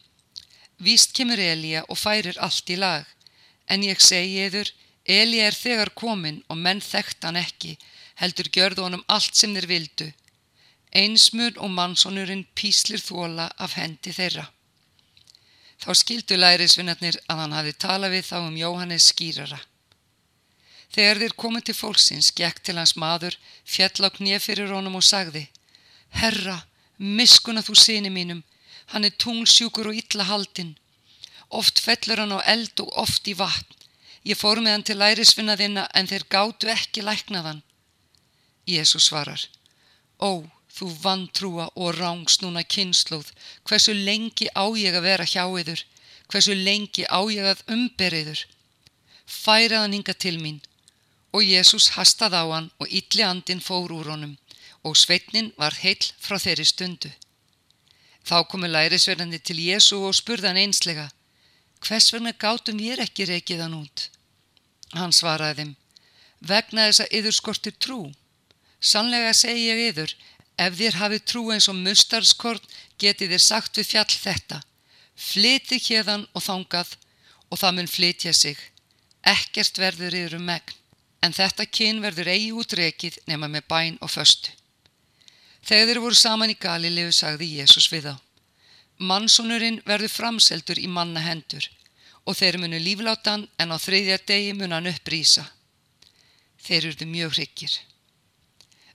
Víst 0.80 1.12
kemur 1.12 1.38
Elíja 1.38 1.82
og 1.92 1.98
færir 2.00 2.38
allt 2.40 2.70
í 2.72 2.76
lag, 2.80 3.04
en 3.68 3.82
ég 3.84 4.00
segi 4.00 4.46
yður, 4.46 4.70
Elíja 5.04 5.48
er 5.48 5.56
þegar 5.56 5.90
komin 5.96 6.42
og 6.48 6.58
menn 6.58 6.80
þekkt 6.84 7.24
hann 7.24 7.40
ekki, 7.40 7.76
heldur 8.20 8.50
gjörðu 8.52 8.84
honum 8.86 9.04
allt 9.08 9.34
sem 9.34 9.54
þeir 9.56 9.68
vildu. 9.70 10.08
Einsmur 10.92 11.56
og 11.58 11.70
mannsonurinn 11.70 12.46
píslir 12.54 13.00
þóla 13.00 13.50
af 13.56 13.76
hendi 13.78 14.12
þeirra. 14.12 14.48
Þá 15.80 15.90
skildu 15.96 16.36
lærisvinnarnir 16.36 17.16
að 17.30 17.40
hann 17.40 17.56
hafi 17.56 17.72
talað 17.72 18.16
við 18.16 18.26
þá 18.28 18.36
um 18.42 18.56
Jóhannes 18.58 19.08
skýrara. 19.14 19.60
Þegar 20.90 21.20
þeir 21.22 21.34
komið 21.38 21.64
til 21.68 21.76
fólksins, 21.78 22.32
gekk 22.34 22.60
til 22.66 22.76
hans 22.76 22.96
maður, 22.98 23.38
fjall 23.64 24.04
á 24.04 24.10
knið 24.10 24.42
fyrir 24.42 24.74
honum 24.74 24.98
og 24.98 25.06
sagði, 25.06 25.46
Herra, 26.10 26.58
miskuna 26.98 27.62
þú 27.62 27.78
síni 27.78 28.10
mínum, 28.10 28.42
Hann 28.90 29.06
er 29.06 29.14
tunglsjúkur 29.22 29.90
og 29.90 29.98
illa 30.00 30.26
haldinn 30.26 30.74
Oft 31.50 31.80
fellur 31.82 32.22
hann 32.22 32.34
á 32.34 32.40
eld 32.46 32.78
og 32.82 32.90
oft 33.04 33.26
í 33.26 33.34
vatn. 33.34 33.79
Ég 34.26 34.36
fór 34.36 34.60
með 34.60 34.74
hann 34.74 34.86
til 34.86 34.98
lærisvinna 35.00 35.56
þinna 35.56 35.86
en 35.96 36.08
þeir 36.10 36.26
gátu 36.34 36.68
ekki 36.72 37.04
læknaðan. 37.04 37.62
Jésús 38.68 39.08
svarar, 39.08 39.46
Ó, 40.20 40.44
þú 40.68 40.88
vantrúa 41.02 41.70
og 41.74 41.96
rángsnúna 41.96 42.62
kynnslóð, 42.62 43.32
hversu 43.64 43.94
lengi 43.96 44.50
á 44.52 44.68
ég 44.76 44.94
að 44.94 45.06
vera 45.08 45.24
hjá 45.24 45.44
yður, 45.48 45.84
hversu 46.28 46.54
lengi 46.54 47.06
á 47.08 47.20
ég 47.32 47.48
að 47.48 47.64
umberiður. 47.72 48.44
Færaðan 49.26 49.96
hinga 49.96 50.14
til 50.14 50.36
mín. 50.42 50.60
Og 51.32 51.46
Jésús 51.46 51.92
hastað 51.96 52.36
á 52.36 52.44
hann 52.50 52.70
og 52.82 52.90
ylli 52.90 53.22
andin 53.22 53.62
fór 53.62 53.92
úr 53.94 54.12
honum 54.12 54.36
og 54.82 54.96
sveitnin 54.96 55.52
var 55.60 55.76
heill 55.82 56.12
frá 56.20 56.38
þeirri 56.40 56.64
stundu. 56.64 57.10
Þá 58.24 58.46
komu 58.48 58.68
lærisverðandi 58.68 59.40
til 59.44 59.58
Jésu 59.60 60.00
og 60.06 60.16
spurðan 60.16 60.58
einslega, 60.60 61.10
hvers 61.84 62.10
vegna 62.12 62.32
gátum 62.32 62.80
ég 62.82 63.00
ekki 63.02 63.26
reikið 63.28 63.62
hann 63.64 63.76
út? 63.80 64.08
Hann 64.96 65.14
svaraði 65.14 65.60
þeim, 65.60 65.74
vegna 66.40 66.88
þess 66.88 67.04
að 67.04 67.14
yður 67.18 67.36
skortir 67.36 67.76
trú. 67.78 68.00
Sannlega 68.80 69.32
segi 69.36 69.68
ég 69.68 69.82
yður, 69.90 70.14
ef 70.60 70.76
þér 70.80 70.98
hafið 71.00 71.24
trú 71.32 71.44
eins 71.54 71.68
og 71.70 71.78
mustarskort 71.78 72.66
getið 73.00 73.34
þér 73.34 73.44
sagt 73.44 73.80
við 73.80 73.90
fjall 73.92 74.10
þetta, 74.12 74.60
flytið 75.30 75.86
hérðan 75.88 76.26
og 76.34 76.44
þangað 76.44 76.96
og 77.50 77.60
það 77.60 77.76
mun 77.76 77.92
flytja 77.94 78.32
sig. 78.36 78.58
Ekkert 79.26 79.78
verður 79.78 80.16
yður 80.16 80.38
um 80.40 80.48
megn, 80.48 80.72
en 81.20 81.36
þetta 81.36 81.68
kyn 81.68 82.00
verður 82.04 82.32
eigi 82.32 82.50
útrekið 82.56 83.20
nema 83.28 83.50
með 83.52 83.68
bæn 83.68 84.00
og 84.00 84.12
föstu. 84.12 84.56
Þegar 85.60 85.90
þeir 85.90 86.02
voru 86.02 86.16
saman 86.16 86.52
í 86.52 86.56
Galilegu 86.56 87.12
sagði 87.12 87.50
Jésús 87.60 87.90
við 87.92 88.08
þá. 88.08 88.14
Mannsónurinn 89.00 89.78
verður 89.88 90.12
framseldur 90.12 90.76
í 90.76 90.88
manna 90.92 91.22
hendur 91.24 91.64
og 92.28 92.36
þeir 92.36 92.58
munu 92.60 92.76
líflátan 92.84 93.46
en 93.56 93.72
á 93.72 93.76
þriðja 93.80 94.18
degi 94.28 94.50
mun 94.52 94.74
hann 94.76 94.90
upprýsa. 94.90 95.46
Þeir 96.60 96.90
eruðu 96.90 97.06
mjög 97.08 97.30
hryggir. 97.38 97.76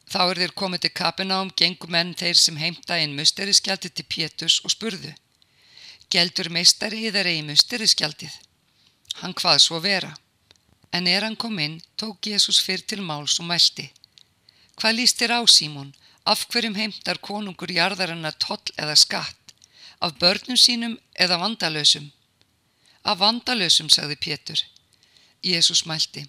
Þá 0.06 0.20
er 0.22 0.42
þeir 0.42 0.54
komið 0.62 0.84
til 0.84 0.92
Kapenám, 1.00 1.50
gengum 1.58 1.98
enn 1.98 2.14
þeir 2.14 2.38
sem 2.38 2.60
heimta 2.62 3.00
einn 3.02 3.16
musteriskjaldi 3.18 3.90
til 3.90 4.06
Pétus 4.06 4.60
og 4.62 4.76
spurðu. 4.76 5.16
Geldur 6.14 6.52
meistari 6.54 7.10
þar 7.16 7.32
eigi 7.32 7.48
musteriskjaldið? 7.48 8.36
Hann 9.24 9.34
hvað 9.34 9.58
svo 9.64 9.80
vera? 9.82 10.12
En 10.94 11.10
er 11.10 11.26
hann 11.26 11.36
kom 11.36 11.58
inn, 11.60 11.80
tók 11.98 12.30
Jésús 12.30 12.62
fyrr 12.62 12.86
til 12.86 13.02
máls 13.02 13.40
og 13.42 13.50
mælti. 13.50 13.88
Hvað 14.78 15.00
líst 15.00 15.18
þér 15.18 15.40
á 15.40 15.42
Símón? 15.50 15.96
Af 16.30 16.46
hverjum 16.54 16.78
heimtar 16.78 17.18
konungur 17.18 17.74
jarðarinnar 17.74 18.38
toll 18.38 18.62
eða 18.78 18.94
skatt? 18.94 19.45
Af 20.06 20.14
börnum 20.22 20.58
sínum 20.58 21.00
eða 21.24 21.40
vandalösum? 21.42 22.12
Af 23.02 23.18
vandalösum, 23.18 23.90
sagði 23.90 24.18
Pétur. 24.26 24.60
Jésús 25.42 25.82
mælti. 25.90 26.28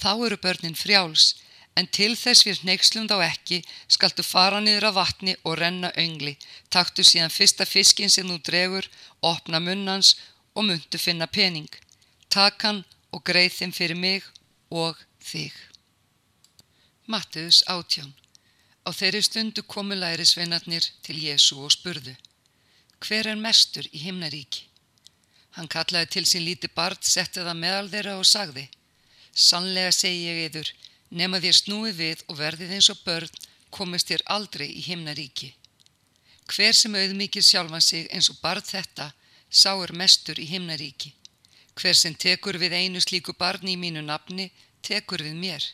Þá 0.00 0.12
eru 0.26 0.38
börnin 0.40 0.78
frjáls, 0.82 1.34
en 1.76 1.88
til 1.98 2.14
þess 2.16 2.46
við 2.48 2.62
neykslum 2.68 3.08
þá 3.10 3.18
ekki 3.26 3.58
skaltu 3.96 4.24
fara 4.24 4.62
niður 4.64 4.88
af 4.90 4.96
vatni 5.00 5.36
og 5.44 5.58
renna 5.60 5.90
öngli. 6.04 6.36
Taktu 6.72 7.04
síðan 7.04 7.34
fyrsta 7.36 7.68
fiskin 7.68 8.12
sem 8.12 8.28
þú 8.32 8.38
dregur, 8.48 8.88
opna 9.20 9.60
munnans 9.60 10.14
og 10.56 10.64
myndu 10.68 11.00
finna 11.00 11.28
pening. 11.28 11.68
Tak 12.32 12.64
hann 12.64 12.84
og 13.12 13.24
greið 13.28 13.58
þeim 13.58 13.72
fyrir 13.76 14.00
mig 14.00 14.24
og 14.72 14.96
þig. 15.20 15.52
Mattiðus 17.12 17.60
átján 17.68 18.14
Á 18.86 18.94
þeirri 18.94 19.20
stundu 19.26 19.62
komu 19.66 19.96
lærisveinarnir 19.98 20.84
til 21.02 21.18
Jésu 21.18 21.58
og 21.58 21.72
spurðu, 21.74 22.12
hver 23.04 23.28
er 23.30 23.38
mestur 23.40 23.86
í 23.92 24.00
himnaríki? 24.06 24.66
Hann 25.56 25.68
kallaði 25.72 26.08
til 26.12 26.24
sín 26.28 26.44
líti 26.44 26.68
barn, 26.68 26.98
setti 27.00 27.40
það 27.40 27.60
meðal 27.60 27.88
þeirra 27.92 28.16
og 28.20 28.26
sagði, 28.28 28.66
sannlega 29.32 29.92
segi 29.92 30.26
ég 30.26 30.40
yður, 30.46 30.72
nema 31.10 31.40
þér 31.40 31.56
snúið 31.60 32.00
við 32.00 32.24
og 32.28 32.40
verðið 32.40 32.74
eins 32.76 32.90
og 32.92 33.00
börn, 33.04 33.38
komist 33.70 34.10
þér 34.10 34.26
aldrei 34.36 34.68
í 34.68 34.82
himnaríki. 34.88 35.54
Hver 36.46 36.76
sem 36.76 36.94
auðmikið 36.94 37.48
sjálfan 37.48 37.82
sig 37.82 38.10
eins 38.12 38.28
og 38.32 38.40
barð 38.42 38.68
þetta, 38.70 39.10
sá 39.50 39.72
er 39.74 39.92
mestur 39.92 40.38
í 40.38 40.46
himnaríki. 40.50 41.12
Hver 41.76 41.96
sem 41.96 42.14
tekur 42.14 42.58
við 42.60 42.76
einu 42.76 43.00
slíku 43.00 43.34
barni 43.36 43.74
í 43.74 43.80
mínu 43.80 44.04
nafni, 44.04 44.50
tekur 44.82 45.24
við 45.24 45.36
mér 45.40 45.64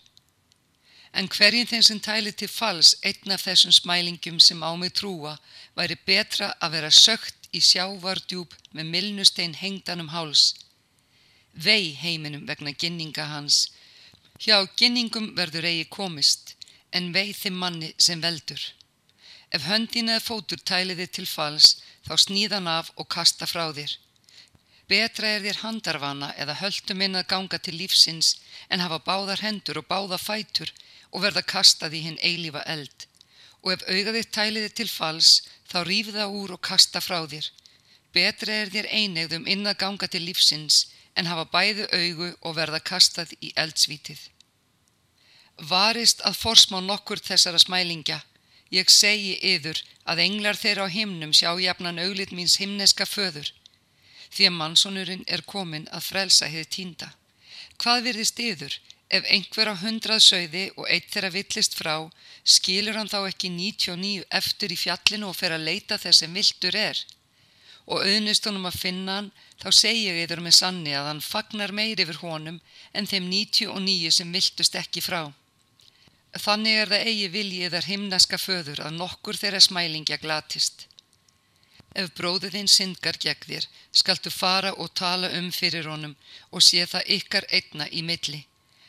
en 1.12 1.28
hverjum 1.28 1.69
þeim 1.69 1.85
sem 1.85 2.00
tæli 2.00 2.33
til 2.33 2.49
fals 2.49 2.95
einn 3.09 3.35
af 3.35 3.45
þessum 3.45 3.75
smælingum 3.76 4.38
sem 4.40 4.62
á 4.64 4.73
mig 4.81 4.95
trúa 4.97 5.37
væri 5.76 5.97
betra 6.09 6.52
að 6.64 6.76
vera 6.76 6.90
sögt 6.90 7.49
í 7.52 7.61
sjávardjúb 7.61 8.54
með 8.73 8.92
milnustein 8.95 9.54
hengdanum 9.61 10.12
háls. 10.14 10.54
Vei 11.52 11.92
heiminum 12.00 12.47
vegna 12.49 12.73
ginninga 12.73 13.26
hans. 13.28 13.69
Hjá 14.40 14.57
ginningum 14.76 15.35
verður 15.37 15.69
eigi 15.69 15.85
komist, 15.97 16.54
en 16.97 17.12
vei 17.12 17.33
þeim 17.37 17.59
manni 17.61 17.92
sem 17.99 18.21
veldur. 18.25 18.62
Ef 19.52 19.69
höndin 19.69 20.09
eða 20.09 20.25
fótur 20.25 20.61
tæliði 20.64 21.07
til 21.12 21.28
fals, 21.28 21.76
þá 22.09 22.16
sníðan 22.25 22.71
af 22.73 22.88
og 22.97 23.09
kasta 23.12 23.47
frá 23.47 23.69
þér. 23.76 23.92
Betra 24.88 25.28
er 25.37 25.45
þér 25.45 25.61
handarvana 25.61 26.33
eða 26.40 26.57
höldum 26.62 27.04
inn 27.04 27.21
að 27.21 27.28
ganga 27.33 27.59
til 27.61 27.76
lífsins 27.81 28.38
en 28.73 28.81
hafa 28.81 28.99
báðar 29.04 29.45
hendur 29.45 29.81
og 29.81 29.88
báða 29.92 30.19
fætur 30.21 30.73
og 31.12 31.25
verða 31.25 31.45
kastað 31.54 31.97
í 31.99 32.04
hinn 32.07 32.21
eilífa 32.25 32.64
eld 32.75 33.07
og 33.62 33.75
ef 33.76 33.85
augaðið 33.87 34.31
tæliði 34.35 34.71
til 34.78 34.88
fals 34.90 35.31
þá 35.71 35.78
rífi 35.87 36.14
það 36.16 36.35
úr 36.40 36.54
og 36.57 36.62
kasta 36.66 37.00
frá 37.00 37.21
þér. 37.31 37.47
Betra 38.12 38.57
er 38.62 38.73
þér 38.75 38.88
einegðum 38.90 39.47
inn 39.49 39.69
að 39.71 39.78
ganga 39.85 40.09
til 40.11 40.25
lífsins 40.26 40.88
en 41.16 41.31
hafa 41.31 41.47
bæðu 41.52 41.87
augu 41.95 42.28
og 42.42 42.57
verða 42.59 42.83
kastað 42.83 43.33
í 43.40 43.52
eldsvítið. 43.62 44.19
Varist 45.71 46.23
að 46.26 46.38
forsmá 46.42 46.81
nokkur 46.83 47.23
þessara 47.23 47.61
smælingja. 47.62 48.19
Ég 48.73 48.88
segi 48.90 49.37
yður 49.54 49.78
að 50.09 50.25
englar 50.26 50.59
þeirra 50.59 50.88
á 50.88 50.95
himnum 50.95 51.35
sjá 51.37 51.52
jafnan 51.61 52.00
auglit 52.02 52.33
míns 52.33 52.57
himneska 52.59 53.07
föður 53.07 53.52
því 54.33 54.47
að 54.49 54.57
mannsonurinn 54.59 55.26
er 55.28 55.42
komin 55.45 55.85
að 55.92 56.07
frelsa 56.09 56.49
hefði 56.49 56.69
tínda. 56.76 57.09
Hvað 57.76 58.07
virðist 58.09 58.40
yður 58.40 58.78
Ef 59.12 59.26
einhver 59.28 59.69
á 59.69 59.75
hundrað 59.76 60.23
sögði 60.25 60.62
og 60.73 60.87
eitt 60.88 61.11
þeirra 61.12 61.28
villist 61.35 61.75
frá, 61.76 61.97
skilur 62.49 62.97
hann 62.97 63.11
þá 63.12 63.19
ekki 63.28 63.50
99 63.52 64.23
eftir 64.38 64.73
í 64.73 64.78
fjallinu 64.81 65.28
og 65.28 65.37
fer 65.37 65.52
að 65.52 65.66
leita 65.69 65.99
þess 66.00 66.23
sem 66.23 66.38
viltur 66.38 66.78
er. 66.81 67.00
Og 67.92 68.07
auðnist 68.07 68.47
honum 68.49 68.71
að 68.71 68.78
finna 68.81 69.19
hann, 69.19 69.28
þá 69.61 69.69
segja 69.76 70.14
ég 70.14 70.23
yfir 70.25 70.40
með 70.40 70.57
sanni 70.57 70.95
að 70.97 71.11
hann 71.11 71.21
fagnar 71.26 71.75
meir 71.76 72.00
yfir 72.00 72.23
honum 72.23 72.61
en 72.97 73.09
þeim 73.11 73.26
99 73.28 74.14
sem 74.16 74.33
viltust 74.33 74.78
ekki 74.81 75.02
frá. 75.04 75.26
Þannig 76.33 76.78
er 76.81 76.92
það 76.95 77.11
eigi 77.11 77.26
viljið 77.35 77.75
þar 77.75 77.88
himnaska 77.90 78.38
föður 78.40 78.81
að 78.87 78.97
nokkur 78.97 79.37
þeirra 79.37 79.61
smælingja 79.61 80.16
glatist. 80.23 80.87
Ef 81.92 82.09
bróðið 82.16 82.57
þinn 82.57 82.73
syndgar 82.73 83.21
gegn 83.21 83.45
þér, 83.45 83.69
skaltu 83.92 84.33
fara 84.33 84.73
og 84.73 84.95
tala 84.97 85.28
um 85.37 85.52
fyrir 85.52 85.90
honum 85.92 86.16
og 86.49 86.64
sé 86.64 86.87
það 86.88 87.12
ykkar 87.19 87.49
einna 87.52 87.90
í 87.92 88.00
milli. 88.00 88.40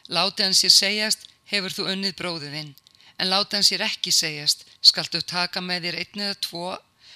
Láti 0.07 0.43
hann 0.43 0.55
sér 0.57 0.73
segjast, 0.73 1.27
hefur 1.47 1.71
þú 1.71 1.85
unnið 1.93 2.17
bróðiðinn, 2.19 2.73
en 3.19 3.29
láti 3.31 3.55
hann 3.55 3.67
sér 3.67 3.85
ekki 3.85 4.11
segjast, 4.11 4.65
skaltu 4.81 5.21
taka 5.21 5.61
með 5.61 5.87
þér 5.87 5.99
einn 6.01 6.25
eða 6.25 6.39
tvo 6.43 6.65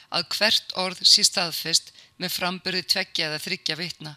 að 0.07 0.29
hvert 0.37 0.71
orð 0.79 1.01
sé 1.03 1.25
staðfest 1.27 1.91
með 2.17 2.35
frambyrði 2.37 2.83
tveggja 2.87 3.27
eða 3.27 3.41
þryggja 3.43 3.75
vitna. 3.75 4.13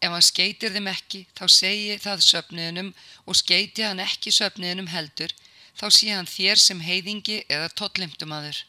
Ef 0.00 0.10
hann 0.10 0.24
skeitir 0.24 0.72
þeim 0.74 0.88
ekki, 0.90 1.26
þá 1.36 1.44
segi 1.52 1.98
það 2.00 2.24
söpniðunum 2.26 2.90
og 3.26 3.38
skeiti 3.38 3.84
hann 3.84 4.00
ekki 4.02 4.32
söpniðunum 4.34 4.90
heldur, 4.90 5.34
þá 5.76 5.86
sé 5.94 6.10
hann 6.10 6.26
þér 6.26 6.58
sem 6.58 6.80
heiðingi 6.80 7.42
eða 7.48 7.68
tollimtum 7.78 8.32
aður. 8.32 8.64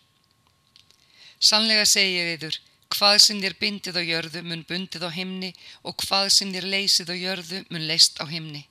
Sannlega 1.42 1.86
segi 1.90 2.20
ég 2.20 2.36
yfir, 2.36 2.60
hvað 2.94 3.18
sem 3.26 3.40
þér 3.42 3.56
bindið 3.58 3.98
á 3.98 4.04
jörðu 4.04 4.44
mun 4.46 4.66
bundið 4.68 5.08
á 5.08 5.10
himni 5.16 5.54
og 5.82 5.96
hvað 6.04 6.30
sem 6.36 6.52
þér 6.54 6.68
leysið 6.76 7.10
á 7.10 7.16
jörðu 7.16 7.64
mun 7.72 7.88
leist 7.88 8.22
á 8.22 8.28
himni. 8.30 8.68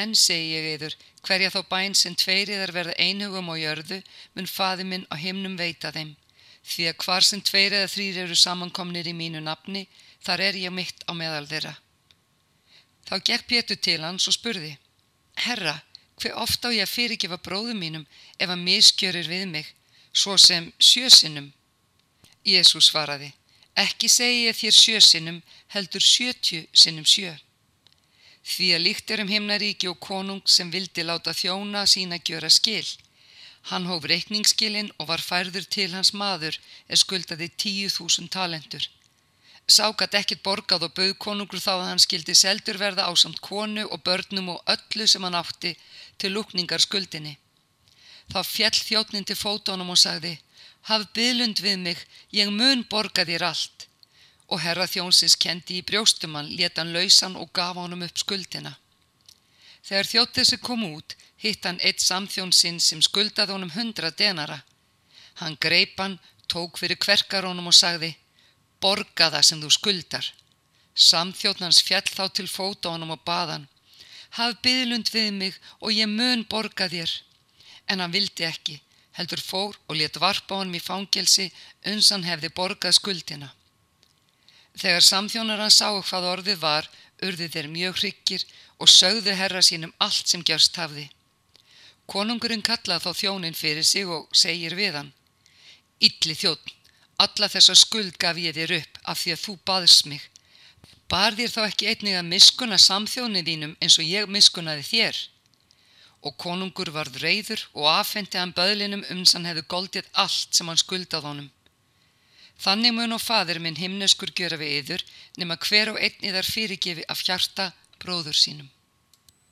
En 0.00 0.14
segi 0.16 0.54
ég 0.54 0.66
yður, 0.74 0.94
hverja 1.26 1.50
þá 1.52 1.60
bæn 1.72 1.96
sem 1.98 2.14
tveiriðar 2.16 2.72
verða 2.76 2.96
einhugum 3.04 3.50
á 3.52 3.54
jörðu, 3.60 4.00
mun 4.34 4.48
faði 4.48 4.86
minn 4.88 5.06
á 5.12 5.14
himnum 5.20 5.56
veita 5.60 5.92
þeim. 5.96 6.14
Því 6.70 6.86
að 6.90 6.98
hvar 7.04 7.26
sem 7.26 7.42
tveir 7.44 7.74
eða 7.76 7.90
þrýr 7.94 8.20
eru 8.24 8.36
samankomnir 8.36 9.08
í 9.10 9.14
mínu 9.16 9.42
nafni, 9.44 9.86
þar 10.24 10.44
er 10.48 10.60
ég 10.60 10.72
mitt 10.72 11.04
á 11.08 11.12
meðal 11.16 11.46
þeirra. 11.50 11.74
Þá 13.08 13.14
gekk 13.26 13.46
Pétur 13.50 13.80
til 13.80 14.00
hans 14.04 14.28
og 14.30 14.36
spurði, 14.36 14.76
Herra, 15.40 15.80
hver 16.20 16.36
ofta 16.36 16.68
á 16.68 16.76
ég 16.76 16.84
að 16.84 16.94
fyrirgefa 16.94 17.40
bróðum 17.40 17.80
mínum 17.80 18.06
ef 18.38 18.48
að 18.48 18.64
miskjörir 18.64 19.28
við 19.28 19.46
mig, 19.54 19.68
svo 20.12 20.36
sem 20.38 20.68
sjösinnum? 20.78 21.50
Jésús 22.44 22.90
svaraði, 22.90 23.32
ekki 23.76 24.08
segi 24.08 24.46
ég 24.46 24.56
þér 24.56 24.76
sjösinnum, 24.76 25.42
heldur 25.74 26.04
sjötju 26.04 26.66
sinnum 26.72 27.08
sjö. 27.08 27.32
Því 28.44 28.68
að 28.74 28.84
líkt 28.86 29.10
er 29.10 29.22
um 29.24 29.30
himnaríki 29.30 29.88
og 29.90 30.00
konung 30.00 30.40
sem 30.48 30.70
vildi 30.72 31.04
láta 31.04 31.34
þjóna 31.36 31.84
sína 31.86 32.18
gjöra 32.18 32.50
skil. 32.50 32.86
Hann 33.68 33.86
hóf 33.90 34.06
reikningsskilin 34.08 34.88
og 34.98 35.10
var 35.10 35.20
færður 35.20 35.66
til 35.68 35.90
hans 35.92 36.14
maður 36.16 36.56
er 36.88 37.00
skuldaði 37.02 37.50
tíu 37.62 37.90
þúsund 37.92 38.32
talentur. 38.32 38.86
Sákat 39.70 40.16
ekkit 40.18 40.42
borgað 40.42 40.86
og 40.88 40.94
bauð 40.96 41.12
konungur 41.24 41.60
þá 41.62 41.72
að 41.76 41.88
hann 41.90 42.02
skildi 42.02 42.34
seldur 42.34 42.80
verða 42.80 43.06
á 43.06 43.12
samt 43.14 43.42
konu 43.44 43.84
og 43.86 44.02
börnum 44.06 44.48
og 44.54 44.72
öllu 44.74 45.06
sem 45.06 45.22
hann 45.22 45.38
átti 45.38 45.76
til 46.18 46.32
lúkningar 46.34 46.82
skuldinni. 46.82 47.36
Þá 48.32 48.40
fjell 48.46 48.78
þjóttnin 48.78 49.28
til 49.28 49.38
fótónum 49.38 49.92
og 49.94 50.00
sagði, 50.00 50.38
haf 50.88 51.06
byðlund 51.14 51.62
við 51.62 51.78
mig, 51.84 52.02
ég 52.32 52.50
mun 52.50 52.86
borga 52.90 53.26
þér 53.28 53.46
allt. 53.50 53.89
Og 54.50 54.60
herra 54.64 54.86
þjónsins 54.90 55.36
kendi 55.38 55.78
í 55.78 55.86
brjóstumann, 55.86 56.50
leta 56.58 56.82
hann 56.82 56.94
lausan 56.94 57.36
og 57.38 57.52
gaf 57.54 57.76
honum 57.78 58.02
upp 58.06 58.18
skuldina. 58.18 58.74
Þegar 59.86 60.08
þjótt 60.12 60.34
þessi 60.40 60.58
kom 60.60 60.82
út, 60.88 61.14
hitt 61.40 61.64
hann 61.64 61.78
eitt 61.86 62.02
samþjónsinn 62.04 62.80
sem 62.82 63.00
skuldaði 63.02 63.54
honum 63.54 63.72
hundra 63.76 64.10
denara. 64.10 64.60
Hann 65.40 65.56
greip 65.60 65.96
hann, 66.02 66.18
tók 66.50 66.80
fyrir 66.82 66.98
kverkarónum 66.98 67.70
og 67.70 67.76
sagði, 67.76 68.10
borga 68.82 69.30
það 69.30 69.46
sem 69.48 69.62
þú 69.62 69.70
skuldar. 69.76 70.26
Samþjóðnans 70.94 71.80
fjall 71.86 72.08
þá 72.10 72.24
til 72.34 72.48
fóta 72.50 72.92
honum 72.92 73.14
og 73.14 73.22
baðan. 73.24 73.68
Haf 74.36 74.58
byðlund 74.64 75.10
við 75.14 75.30
mig 75.34 75.56
og 75.80 75.94
ég 75.94 76.10
mun 76.10 76.44
borga 76.50 76.90
þér. 76.90 77.14
En 77.90 78.02
hann 78.02 78.14
vildi 78.14 78.44
ekki, 78.46 78.76
heldur 79.16 79.40
fór 79.42 79.78
og 79.88 79.96
let 79.96 80.20
varpa 80.22 80.60
honum 80.60 80.76
í 80.76 80.82
fangelsi 80.82 81.48
uns 81.94 82.10
hann 82.12 82.26
hefði 82.26 82.52
borgað 82.54 82.98
skuldina. 82.98 83.54
Þegar 84.80 85.04
samþjónar 85.04 85.60
hann 85.60 85.74
sá 85.74 85.92
hvað 85.92 86.28
orðið 86.34 86.60
var, 86.64 86.88
urði 87.20 87.48
þeir 87.52 87.68
mjög 87.68 88.00
hryggir 88.00 88.44
og 88.80 88.88
sögðu 88.88 89.36
herra 89.36 89.60
sínum 89.62 89.92
allt 90.00 90.28
sem 90.28 90.44
gjörst 90.44 90.76
hafði. 90.80 91.10
Konungurinn 92.10 92.64
kallaði 92.64 93.04
þá 93.04 93.22
þjónin 93.22 93.58
fyrir 93.58 93.84
sig 93.86 94.08
og 94.08 94.28
segir 94.32 94.74
við 94.74 94.96
hann. 94.96 95.12
Ylli 96.00 96.34
þjóttn, 96.34 96.80
Alla 97.20 97.50
þessa 97.52 97.74
skuld 97.76 98.16
gaf 98.16 98.38
ég 98.40 98.54
þér 98.56 98.78
upp 98.78 98.98
af 99.12 99.18
því 99.20 99.32
að 99.34 99.42
þú 99.42 99.54
baðst 99.68 100.06
mig. 100.08 100.22
Bar 101.10 101.36
þér 101.36 101.52
þá 101.52 101.60
ekki 101.66 101.88
einnig 101.90 102.16
að 102.16 102.30
miskuna 102.30 102.78
samþjónið 102.80 103.48
þínum 103.50 103.74
eins 103.82 103.98
og 104.00 104.08
ég 104.08 104.30
miskunaði 104.32 104.86
þér? 104.88 105.18
Og 106.24 106.36
konungur 106.40 106.92
varð 106.94 107.18
reyður 107.20 107.66
og 107.74 107.90
afhendi 107.92 108.40
hann 108.40 108.54
böðlinum 108.56 109.04
um 109.12 109.24
sann 109.28 109.48
hefðu 109.48 109.66
goldið 109.74 110.08
allt 110.22 110.56
sem 110.56 110.70
hann 110.70 110.80
skuldað 110.80 111.26
honum. 111.28 111.50
Þannig 112.60 112.92
mun 112.92 113.16
og 113.16 113.22
fadir 113.24 113.60
minn 113.64 113.78
himneskur 113.80 114.32
gjöra 114.36 114.58
við 114.60 114.74
yður 114.80 115.04
nema 115.40 115.56
hver 115.56 115.94
og 115.94 116.00
einn 116.00 116.26
yðar 116.30 116.48
fyrirgefi 116.48 117.06
af 117.08 117.22
hjarta 117.24 117.70
bróður 118.02 118.36
sínum. 118.36 118.68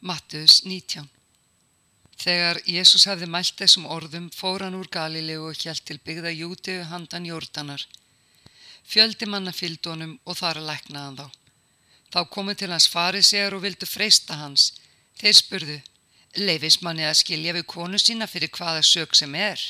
Mattius 0.00 0.62
19 0.64 1.08
Þegar 2.18 2.58
Jésús 2.66 3.06
hafði 3.06 3.28
mælt 3.30 3.54
þessum 3.60 3.86
orðum 3.86 4.26
fór 4.34 4.64
hann 4.66 4.76
úr 4.76 4.90
Galilegu 4.90 5.48
og 5.52 5.60
hjælt 5.62 5.84
til 5.86 6.00
byggða 6.04 6.32
Jútið 6.34 6.82
handan 6.90 7.28
Jórdanar. 7.28 7.84
Fjöldi 8.88 9.28
manna 9.30 9.52
fylgd 9.54 9.86
honum 9.86 10.16
og 10.24 10.38
þar 10.40 10.60
að 10.60 10.68
læknaðan 10.72 11.18
þá. 11.20 11.26
Þá 12.12 12.20
komið 12.34 12.60
til 12.60 12.70
hans 12.72 12.88
farisegar 12.90 13.54
og 13.54 13.62
vildu 13.62 13.86
freysta 13.86 14.38
hans. 14.40 14.72
Þeir 15.20 15.36
spurðu, 15.38 15.78
leifis 16.42 16.80
manni 16.82 17.06
að 17.06 17.20
skilja 17.22 17.54
við 17.54 17.68
konu 17.70 18.00
sína 18.02 18.26
fyrir 18.26 18.50
hvaða 18.56 18.82
sög 18.82 19.14
sem 19.14 19.34
er? 19.38 19.62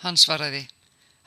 Hann 0.00 0.16
svaraði, 0.16 0.64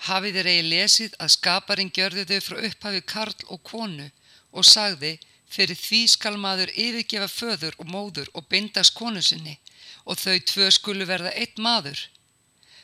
hafið 0.08 0.40
þeir 0.40 0.50
eigi 0.52 0.64
lesið 0.70 1.14
að 1.24 1.34
skaparinn 1.36 1.92
gjörði 1.96 2.26
þau 2.30 2.40
frá 2.48 2.58
upphafi 2.70 3.02
karl 3.14 3.46
og 3.48 3.62
konu 3.70 4.10
og 4.52 4.68
sagði, 4.68 5.18
fyrir 5.54 5.78
því 5.78 6.02
skal 6.10 6.34
maður 6.42 6.74
yfirgefa 6.74 7.30
föður 7.30 7.78
og 7.78 7.92
móður 7.94 8.32
og 8.34 8.48
bindast 8.50 8.96
konu 8.98 9.22
sinni 9.22 9.60
og 10.04 10.20
þau 10.20 10.40
tvö 10.52 10.70
skulu 10.74 11.06
verða 11.08 11.32
einn 11.38 11.62
maður. 11.68 12.00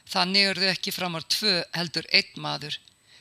Þannig 0.09 0.51
eru 0.51 0.63
þau 0.63 0.71
ekki 0.73 0.93
framar 0.93 1.25
tvö 1.27 1.57
heldur 1.75 2.07
einn 2.13 2.39
maður. 2.41 2.79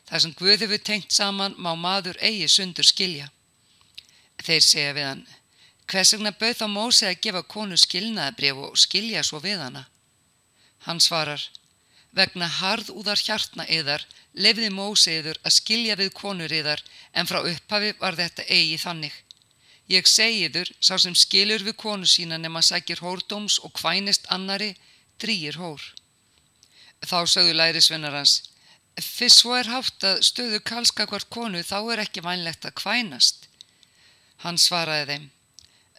Það 0.09 0.23
sem 0.25 0.37
Guði 0.39 0.69
við 0.71 0.85
tengt 0.89 1.13
saman 1.13 1.57
má 1.59 1.75
maður 1.77 2.17
eigi 2.25 2.49
sundur 2.49 2.87
skilja. 2.87 3.29
Þeir 4.39 4.65
segja 4.65 4.95
við 4.97 5.09
hann, 5.09 5.25
hvers 5.91 6.15
vegna 6.15 6.33
bauð 6.33 6.61
þá 6.61 6.67
Mósi 6.71 7.09
að 7.09 7.21
gefa 7.27 7.43
konu 7.55 7.77
skilnaðabrif 7.77 8.61
og 8.69 8.79
skilja 8.79 9.25
svo 9.27 9.41
við 9.43 9.59
hana? 9.65 9.89
Hann 10.87 11.03
svarar, 11.03 11.43
vegna 12.17 12.49
harðúðar 12.49 13.21
hjartna 13.21 13.67
yðar 13.69 14.05
lefði 14.35 14.71
Mósi 14.73 15.19
yður 15.19 15.39
að 15.45 15.57
skilja 15.59 15.97
við 15.99 16.13
konur 16.17 16.53
yðar 16.53 16.83
en 17.13 17.29
frá 17.29 17.41
upphafi 17.43 17.95
var 18.01 18.19
þetta 18.19 18.47
eigi 18.49 18.79
þannig. 18.83 19.15
Ég 19.89 20.09
segiður, 20.09 20.69
sá 20.85 20.99
sem 21.01 21.15
skilur 21.17 21.65
við 21.65 21.79
konu 21.81 22.07
sína 22.07 22.37
nema 22.39 22.61
sækir 22.63 23.01
hórdóms 23.01 23.57
og 23.65 23.73
kvænist 23.79 24.29
annari, 24.35 24.75
drýir 25.19 25.57
hór. 25.57 25.81
Þá 27.01 27.25
sögðu 27.31 27.55
lærisvinnar 27.57 28.17
hans, 28.19 28.43
fyrst 29.01 29.41
svo 29.41 29.55
er 29.57 29.71
hátt 29.71 30.05
að 30.05 30.21
stöðu 30.29 30.61
kalska 30.61 31.07
hvort 31.09 31.31
konu 31.33 31.63
þá 31.65 31.79
er 31.95 32.05
ekki 32.05 32.25
vænlegt 32.27 32.69
að 32.69 32.77
kvænast. 32.83 33.49
Hann 34.45 34.59
svaraði 34.61 35.07
þeim, 35.09 35.27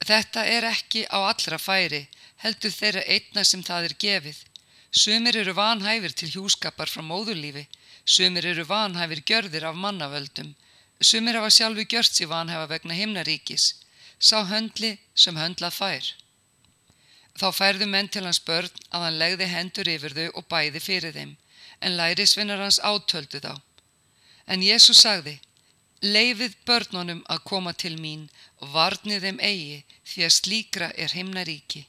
þetta 0.06 0.46
er 0.46 0.70
ekki 0.70 1.06
á 1.10 1.18
allra 1.32 1.58
færi, 1.60 2.06
heldur 2.44 2.72
þeirra 2.72 3.04
einna 3.08 3.44
sem 3.44 3.64
það 3.66 3.90
er 3.90 3.98
gefið. 4.06 4.44
Sumir 4.92 5.38
eru 5.38 5.54
vanhæfir 5.54 6.14
til 6.16 6.32
hjúskapar 6.34 6.90
frá 6.90 7.04
móðurlífi, 7.06 7.68
sumir 8.06 8.46
eru 8.46 8.66
vanhæfir 8.66 9.22
gjörðir 9.22 9.68
af 9.70 9.76
mannavöldum, 9.76 10.56
Sumir 11.02 11.38
hafa 11.40 11.50
sjálfi 11.56 11.86
gjört 11.88 12.12
sér 12.12 12.28
vanhefa 12.28 12.66
vegna 12.68 12.96
himnaríkis, 12.98 13.66
sá 14.20 14.44
höndli 14.44 14.98
sem 15.16 15.38
höndlað 15.40 15.78
fær. 15.80 16.08
Þá 17.40 17.48
færðu 17.56 17.88
menn 17.88 18.10
til 18.12 18.26
hans 18.28 18.42
börn 18.44 18.82
að 18.92 19.06
hann 19.06 19.20
legði 19.22 19.48
hendur 19.48 19.92
yfir 19.94 20.16
þau 20.18 20.28
og 20.42 20.50
bæði 20.52 20.82
fyrir 20.84 21.16
þeim, 21.16 21.38
en 21.80 21.96
lærisvinnar 21.96 22.60
hans 22.60 22.82
átöldu 22.84 23.40
þá. 23.40 23.54
En 24.52 24.66
Jésús 24.66 25.00
sagði, 25.06 25.38
leifið 26.04 26.58
börnunum 26.68 27.24
að 27.32 27.46
koma 27.48 27.72
til 27.72 27.96
mín 27.96 28.28
og 28.60 28.76
varnið 28.76 29.24
þeim 29.24 29.40
eigi 29.40 29.80
því 30.04 30.28
að 30.28 30.38
slíkra 30.42 30.92
er 31.00 31.16
himnaríki. 31.16 31.86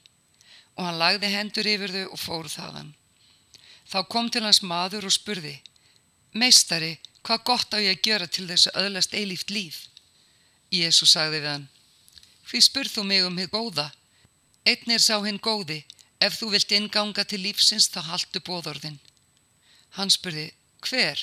Og 0.80 0.86
hann 0.86 0.98
lagði 0.98 1.28
hendur 1.34 1.68
yfir 1.68 1.92
þau 1.92 2.06
og 2.08 2.18
fór 2.24 2.48
þaðan. 2.48 2.94
Þá 3.90 4.00
kom 4.08 4.32
til 4.32 4.46
hans 4.46 4.62
maður 4.64 5.10
og 5.10 5.12
spurði, 5.12 5.58
meistari, 6.32 6.94
Hvað 7.26 7.42
gott 7.44 7.74
á 7.76 7.78
ég 7.78 7.98
að 7.98 8.06
gjöra 8.06 8.26
til 8.32 8.46
þess 8.48 8.70
að 8.70 8.78
öðlast 8.82 9.14
eilíft 9.14 9.50
líf? 9.52 9.78
Jésu 10.72 11.06
sagði 11.06 11.40
við 11.40 11.48
hann, 11.50 11.66
Hví 12.48 12.60
spurð 12.64 12.94
þú 12.94 13.02
mig 13.06 13.26
um 13.26 13.36
hitt 13.38 13.52
góða? 13.52 13.90
Einn 14.64 14.94
er 14.94 15.02
sá 15.04 15.18
hinn 15.24 15.40
góði, 15.40 15.82
ef 16.20 16.38
þú 16.40 16.50
vilt 16.54 16.72
inganga 16.72 17.24
til 17.24 17.42
lífsins 17.44 17.90
þá 17.92 18.00
haldu 18.08 18.40
bóðorðin. 18.46 18.98
Hann 19.96 20.10
spurði, 20.10 20.48
hver? 20.86 21.20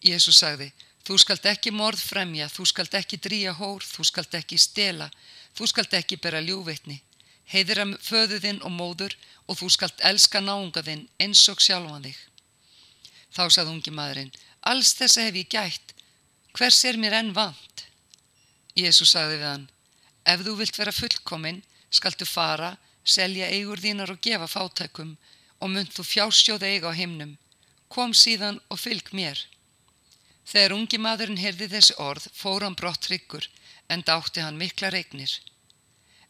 Jésu 0.00 0.32
sagði, 0.32 0.70
þú 1.04 1.18
skalt 1.20 1.46
ekki 1.52 1.72
morð 1.74 2.00
fremja, 2.00 2.48
þú 2.48 2.66
skalt 2.72 2.96
ekki 2.96 3.20
dríja 3.20 3.52
hór, 3.60 3.84
þú 3.84 4.06
skalt 4.08 4.34
ekki 4.40 4.58
stela, 4.58 5.10
þú 5.54 5.68
skalt 5.68 5.94
ekki 6.00 6.16
bera 6.16 6.40
ljúveitni. 6.40 7.00
Heiðir 7.50 7.82
að 7.82 7.96
föðu 8.06 8.38
þinn 8.42 8.60
og 8.62 8.74
móður 8.74 9.16
og 9.50 9.58
þú 9.58 9.70
skalt 9.74 10.04
elska 10.06 10.40
náunga 10.42 10.82
þinn 10.86 11.08
eins 11.22 11.42
og 11.50 11.62
sjálfan 11.62 12.06
þig. 12.06 12.18
Þá 13.34 13.42
sagði 13.50 13.74
ungi 13.74 13.94
maðurinn, 13.94 14.32
Alls 14.60 14.92
þessa 14.98 15.24
hef 15.26 15.38
ég 15.40 15.50
gætt. 15.50 15.94
Hvers 16.54 16.84
er 16.84 16.98
mér 17.00 17.16
enn 17.20 17.32
vant? 17.34 17.84
Jésús 18.76 19.14
sagði 19.14 19.38
við 19.40 19.46
hann, 19.48 19.66
ef 20.26 20.42
þú 20.46 20.56
vilt 20.58 20.78
vera 20.78 20.94
fullkominn, 20.94 21.62
skaltu 21.90 22.26
fara, 22.28 22.74
selja 23.04 23.48
eigur 23.50 23.80
þínar 23.80 24.12
og 24.14 24.20
gefa 24.22 24.46
fátækum 24.50 25.16
og 25.60 25.72
mynd 25.72 25.92
þú 25.94 26.04
fjásjóð 26.06 26.66
eiga 26.68 26.92
á 26.92 26.94
himnum. 26.94 27.36
Kom 27.88 28.12
síðan 28.14 28.60
og 28.70 28.78
fylg 28.80 29.10
mér. 29.16 29.40
Þegar 30.46 30.76
ungi 30.76 30.98
maðurinn 30.98 31.40
heyrði 31.40 31.68
þessi 31.74 31.96
orð, 31.98 32.28
fór 32.34 32.64
hann 32.66 32.78
brott 32.78 33.02
tryggur, 33.06 33.46
en 33.90 34.04
dátti 34.06 34.42
hann 34.44 34.58
mikla 34.60 34.90
regnir. 34.94 35.32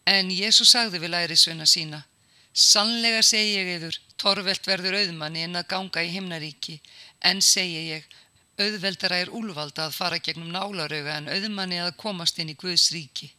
En 0.07 0.31
Jésús 0.33 0.73
sagði 0.73 1.03
við 1.03 1.15
lærisveina 1.15 1.67
sína, 1.67 2.05
Sannlega 2.53 3.23
segi 3.23 3.55
ég 3.61 3.69
yfir, 3.77 3.97
torvelt 4.19 4.67
verður 4.67 4.97
auðmanni 4.99 5.45
en 5.47 5.61
að 5.61 5.69
ganga 5.71 6.03
í 6.03 6.11
himnaríki, 6.11 6.81
en 7.23 7.39
segi 7.41 7.85
ég, 7.93 8.07
auðveldara 8.59 9.21
er 9.23 9.31
úlvalda 9.31 9.87
að 9.87 9.95
fara 9.95 10.19
gegnum 10.19 10.51
nálarauga 10.51 11.15
en 11.17 11.31
auðmanni 11.31 11.79
að 11.81 11.95
komast 12.01 12.41
inn 12.43 12.51
í 12.51 12.57
Guðs 12.59 12.91
ríki. 12.93 13.31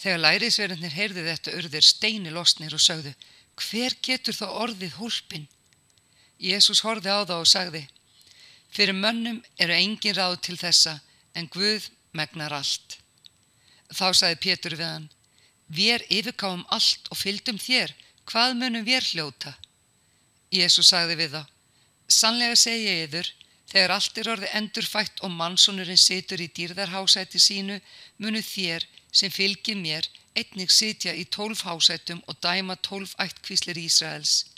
Þegar 0.00 0.22
lærisverðinir 0.24 0.96
heyrði 0.96 1.24
þetta 1.28 1.54
urðir 1.60 1.86
steini 1.86 2.34
losnir 2.34 2.74
og 2.74 2.82
sögðu, 2.82 3.14
hver 3.60 3.96
getur 4.02 4.34
þá 4.34 4.46
orðið 4.48 4.98
hólpin? 4.98 5.46
Jésús 6.40 6.82
horfi 6.82 7.12
á 7.12 7.22
það 7.22 7.36
og 7.36 7.48
sagði, 7.48 7.84
fyrir 8.72 8.96
mönnum 8.96 9.42
eru 9.60 9.76
engin 9.76 10.16
ráð 10.16 10.40
til 10.48 10.58
þessa 10.58 10.98
en 11.36 11.46
Guð 11.52 11.90
megnar 12.16 12.56
allt. 12.56 12.98
Þá 13.92 14.06
sagði 14.16 14.40
Pétur 14.40 14.76
við 14.80 14.88
hann, 14.88 15.10
við 15.70 16.06
yfirkáum 16.10 16.66
allt 16.68 17.10
og 17.10 17.18
fylgdum 17.18 17.58
þér, 17.58 17.94
hvað 18.26 18.56
munum 18.58 18.86
við 18.86 19.12
hljóta? 19.12 19.54
Jésús 20.50 20.90
sagði 20.90 21.16
við 21.20 21.36
þá, 21.38 21.42
sannlega 22.10 22.56
segja 22.58 22.96
yður, 23.04 23.30
Þegar 23.70 23.92
allt 23.94 24.16
er 24.18 24.28
orðið 24.32 24.54
endurfætt 24.58 25.20
og 25.22 25.30
mannsónurinn 25.30 26.00
situr 26.00 26.40
í 26.42 26.48
dýrðarhásæti 26.56 27.38
sínu, 27.38 27.76
munu 28.18 28.40
þér 28.42 28.86
sem 29.14 29.30
fylgir 29.30 29.78
mér 29.78 30.08
einnig 30.34 30.72
sitja 30.74 31.14
í 31.14 31.26
tólf 31.36 31.62
hásætum 31.66 32.22
og 32.26 32.38
dæma 32.42 32.76
tólf 32.88 33.14
ættkvíslir 33.22 33.78
Ísraels. 33.78 34.48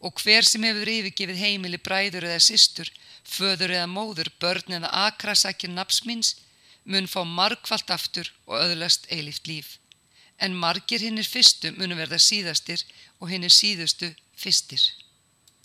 Og 0.00 0.16
hver 0.24 0.48
sem 0.48 0.64
hefur 0.64 0.88
yfirgefið 0.88 1.42
heimili 1.44 1.78
bræður 1.78 2.26
eða 2.30 2.40
systur, 2.40 2.88
föður 3.22 3.76
eða 3.76 3.90
móður, 3.92 4.32
börn 4.40 4.78
eða 4.80 4.90
akra 5.04 5.36
sækir 5.36 5.70
naps 5.70 6.02
míns, 6.08 6.34
mun 6.84 7.06
fá 7.06 7.20
margfalt 7.28 7.92
aftur 7.92 8.32
og 8.48 8.56
öðlast 8.64 9.06
eilíft 9.12 9.46
líf. 9.46 9.76
En 10.42 10.56
margir 10.58 11.00
hinnir 11.04 11.28
fyrstu 11.28 11.70
munu 11.76 11.94
verða 11.98 12.18
síðastir 12.18 12.82
og 13.20 13.30
hinnir 13.30 13.54
síðustu 13.54 14.10
fyrstir. 14.34 14.82